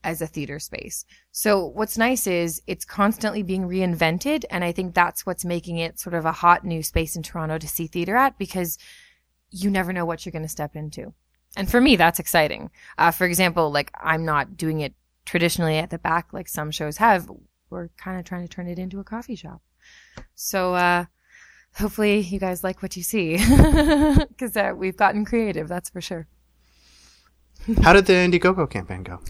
as 0.04 0.22
a 0.22 0.26
theater 0.26 0.58
space. 0.58 1.04
So 1.32 1.64
what's 1.64 1.98
nice 1.98 2.26
is 2.26 2.62
it's 2.66 2.84
constantly 2.84 3.42
being 3.42 3.68
reinvented. 3.68 4.44
And 4.50 4.64
I 4.64 4.72
think 4.72 4.94
that's 4.94 5.26
what's 5.26 5.44
making 5.44 5.78
it 5.78 5.98
sort 5.98 6.14
of 6.14 6.24
a 6.24 6.32
hot 6.32 6.64
new 6.64 6.82
space 6.82 7.16
in 7.16 7.22
Toronto 7.22 7.58
to 7.58 7.68
see 7.68 7.86
theater 7.86 8.16
at 8.16 8.38
because 8.38 8.78
you 9.50 9.70
never 9.70 9.92
know 9.92 10.04
what 10.04 10.24
you're 10.24 10.32
going 10.32 10.42
to 10.42 10.48
step 10.48 10.76
into. 10.76 11.12
And 11.56 11.70
for 11.70 11.80
me, 11.80 11.96
that's 11.96 12.18
exciting. 12.18 12.70
Uh, 12.96 13.10
for 13.10 13.26
example, 13.26 13.70
like 13.70 13.90
I'm 14.00 14.24
not 14.24 14.56
doing 14.56 14.80
it 14.80 14.94
traditionally 15.24 15.78
at 15.78 15.90
the 15.90 15.98
back 15.98 16.32
like 16.32 16.48
some 16.48 16.70
shows 16.70 16.98
have. 16.98 17.30
We're 17.70 17.88
kind 17.96 18.18
of 18.18 18.24
trying 18.24 18.46
to 18.46 18.48
turn 18.48 18.68
it 18.68 18.78
into 18.78 19.00
a 19.00 19.04
coffee 19.04 19.36
shop. 19.36 19.60
So, 20.34 20.74
uh, 20.74 21.04
hopefully 21.74 22.20
you 22.20 22.38
guys 22.38 22.64
like 22.64 22.82
what 22.82 22.96
you 22.96 23.02
see 23.02 23.36
because 24.28 24.56
uh, 24.56 24.72
we've 24.76 24.96
gotten 24.96 25.24
creative. 25.24 25.68
That's 25.68 25.90
for 25.90 26.00
sure. 26.00 26.26
How 27.82 27.92
did 27.92 28.06
the 28.06 28.14
Indiegogo 28.14 28.68
campaign 28.68 29.02
go? 29.02 29.20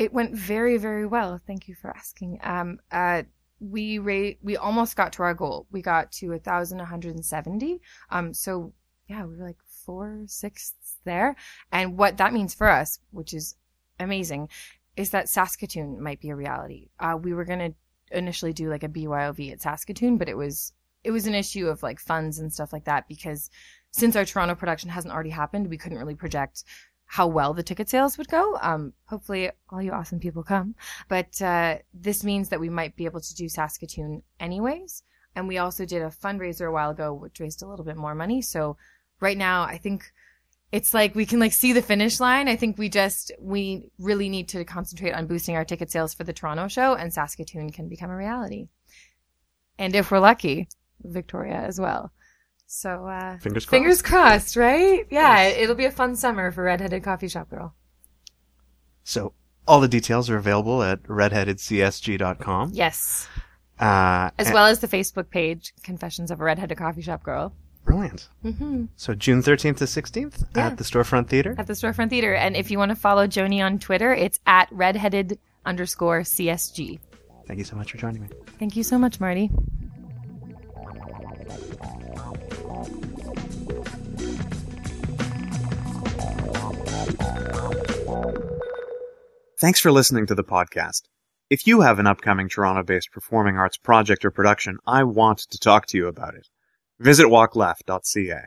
It 0.00 0.14
went 0.14 0.34
very, 0.34 0.78
very 0.78 1.04
well. 1.04 1.38
Thank 1.46 1.68
you 1.68 1.74
for 1.74 1.94
asking. 1.94 2.38
Um, 2.42 2.80
uh, 2.90 3.24
we 3.60 3.98
ra- 3.98 4.38
we 4.40 4.56
almost 4.56 4.96
got 4.96 5.12
to 5.12 5.22
our 5.22 5.34
goal. 5.34 5.66
We 5.70 5.82
got 5.82 6.10
to 6.12 6.30
1,170. 6.30 7.80
Um, 8.08 8.32
so 8.32 8.72
yeah, 9.08 9.26
we 9.26 9.36
were 9.36 9.44
like 9.44 9.58
four 9.84 10.22
sixths 10.26 10.96
there. 11.04 11.36
And 11.70 11.98
what 11.98 12.16
that 12.16 12.32
means 12.32 12.54
for 12.54 12.70
us, 12.70 12.98
which 13.10 13.34
is 13.34 13.56
amazing, 13.98 14.48
is 14.96 15.10
that 15.10 15.28
Saskatoon 15.28 16.02
might 16.02 16.20
be 16.20 16.30
a 16.30 16.34
reality. 16.34 16.88
Uh, 16.98 17.18
we 17.20 17.34
were 17.34 17.44
going 17.44 17.58
to 17.58 17.74
initially 18.16 18.54
do 18.54 18.70
like 18.70 18.84
a 18.84 18.88
BYOV 18.88 19.52
at 19.52 19.60
Saskatoon, 19.60 20.16
but 20.16 20.30
it 20.30 20.36
was 20.36 20.72
it 21.04 21.10
was 21.10 21.26
an 21.26 21.34
issue 21.34 21.68
of 21.68 21.82
like 21.82 22.00
funds 22.00 22.38
and 22.38 22.50
stuff 22.50 22.72
like 22.72 22.84
that 22.86 23.06
because 23.06 23.50
since 23.90 24.16
our 24.16 24.24
Toronto 24.24 24.54
production 24.54 24.88
hasn't 24.88 25.12
already 25.12 25.30
happened, 25.30 25.68
we 25.68 25.76
couldn't 25.76 25.98
really 25.98 26.14
project 26.14 26.64
how 27.12 27.26
well 27.26 27.52
the 27.52 27.62
ticket 27.64 27.88
sales 27.88 28.16
would 28.16 28.28
go. 28.28 28.56
Um, 28.62 28.92
hopefully, 29.06 29.50
all 29.68 29.82
you 29.82 29.90
awesome 29.90 30.20
people 30.20 30.44
come. 30.44 30.76
But 31.08 31.42
uh, 31.42 31.78
this 31.92 32.22
means 32.22 32.50
that 32.50 32.60
we 32.60 32.68
might 32.68 32.94
be 32.94 33.04
able 33.04 33.20
to 33.20 33.34
do 33.34 33.48
Saskatoon 33.48 34.22
anyways. 34.38 35.02
And 35.34 35.48
we 35.48 35.58
also 35.58 35.84
did 35.84 36.02
a 36.02 36.10
fundraiser 36.10 36.68
a 36.68 36.70
while 36.70 36.90
ago, 36.90 37.12
which 37.12 37.40
raised 37.40 37.62
a 37.62 37.66
little 37.66 37.84
bit 37.84 37.96
more 37.96 38.14
money. 38.14 38.42
So 38.42 38.76
right 39.18 39.36
now, 39.36 39.62
I 39.62 39.76
think 39.76 40.04
it's 40.70 40.94
like 40.94 41.16
we 41.16 41.26
can 41.26 41.40
like 41.40 41.52
see 41.52 41.72
the 41.72 41.82
finish 41.82 42.20
line. 42.20 42.46
I 42.46 42.54
think 42.54 42.78
we 42.78 42.88
just 42.88 43.32
we 43.40 43.90
really 43.98 44.28
need 44.28 44.48
to 44.50 44.64
concentrate 44.64 45.10
on 45.10 45.26
boosting 45.26 45.56
our 45.56 45.64
ticket 45.64 45.90
sales 45.90 46.14
for 46.14 46.22
the 46.22 46.32
Toronto 46.32 46.68
show, 46.68 46.94
and 46.94 47.12
Saskatoon 47.12 47.70
can 47.70 47.88
become 47.88 48.10
a 48.10 48.16
reality. 48.16 48.68
And 49.80 49.96
if 49.96 50.12
we're 50.12 50.20
lucky, 50.20 50.68
Victoria 51.02 51.56
as 51.56 51.80
well. 51.80 52.12
So 52.72 53.04
uh, 53.06 53.36
Fingers 53.38 53.64
crossed. 53.66 53.70
fingers 53.70 54.00
crossed, 54.00 54.54
right? 54.56 55.04
Yeah, 55.10 55.42
it'll 55.42 55.74
be 55.74 55.86
a 55.86 55.90
fun 55.90 56.14
summer 56.14 56.52
for 56.52 56.62
Redheaded 56.62 57.02
Coffee 57.02 57.26
Shop 57.26 57.50
Girl. 57.50 57.74
So 59.02 59.32
all 59.66 59.80
the 59.80 59.88
details 59.88 60.30
are 60.30 60.36
available 60.36 60.80
at 60.84 61.02
redheadedcsg.com. 61.02 62.70
Yes, 62.72 63.26
Uh, 63.80 64.30
as 64.38 64.46
and- 64.46 64.54
well 64.54 64.66
as 64.66 64.78
the 64.78 64.86
Facebook 64.86 65.30
page 65.30 65.74
Confessions 65.82 66.30
of 66.30 66.40
a 66.40 66.44
Redheaded 66.44 66.78
Coffee 66.78 67.02
Shop 67.02 67.24
Girl 67.24 67.52
Brilliant. 67.84 68.28
hmm 68.42 68.84
So 68.94 69.14
June 69.14 69.42
13th 69.42 69.78
to 69.78 69.86
16th 69.88 70.44
Yeah. 70.54 70.66
at 70.68 70.76
the 70.78 70.84
Storefront 70.84 71.26
Theater. 71.26 71.56
at 71.58 71.66
the 71.66 71.72
Storefront 71.72 72.10
Theater. 72.10 72.34
And 72.34 72.54
if 72.56 72.70
you 72.70 72.78
want 72.78 72.90
to 72.90 72.94
follow 72.96 73.26
Joni 73.26 73.64
on 73.64 73.80
Twitter, 73.80 74.12
it's 74.14 74.38
at 74.46 74.68
redheaded 74.70 75.40
underscore 75.66 76.20
CSG. 76.20 77.00
Thank 77.48 77.58
you 77.58 77.64
so 77.64 77.74
much 77.74 77.90
for 77.90 77.98
joining 77.98 78.22
me. 78.22 78.28
Thank 78.60 78.76
you 78.76 78.84
so 78.84 78.96
much, 78.96 79.18
Marty. 79.18 79.50
Thanks 89.60 89.78
for 89.78 89.92
listening 89.92 90.24
to 90.24 90.34
the 90.34 90.42
podcast. 90.42 91.02
If 91.50 91.66
you 91.66 91.82
have 91.82 91.98
an 91.98 92.06
upcoming 92.06 92.48
Toronto 92.48 92.82
based 92.82 93.12
performing 93.12 93.58
arts 93.58 93.76
project 93.76 94.24
or 94.24 94.30
production, 94.30 94.78
I 94.86 95.04
want 95.04 95.40
to 95.50 95.58
talk 95.58 95.84
to 95.88 95.98
you 95.98 96.06
about 96.06 96.34
it. 96.34 96.48
Visit 96.98 97.26
walkleft.ca. 97.26 98.40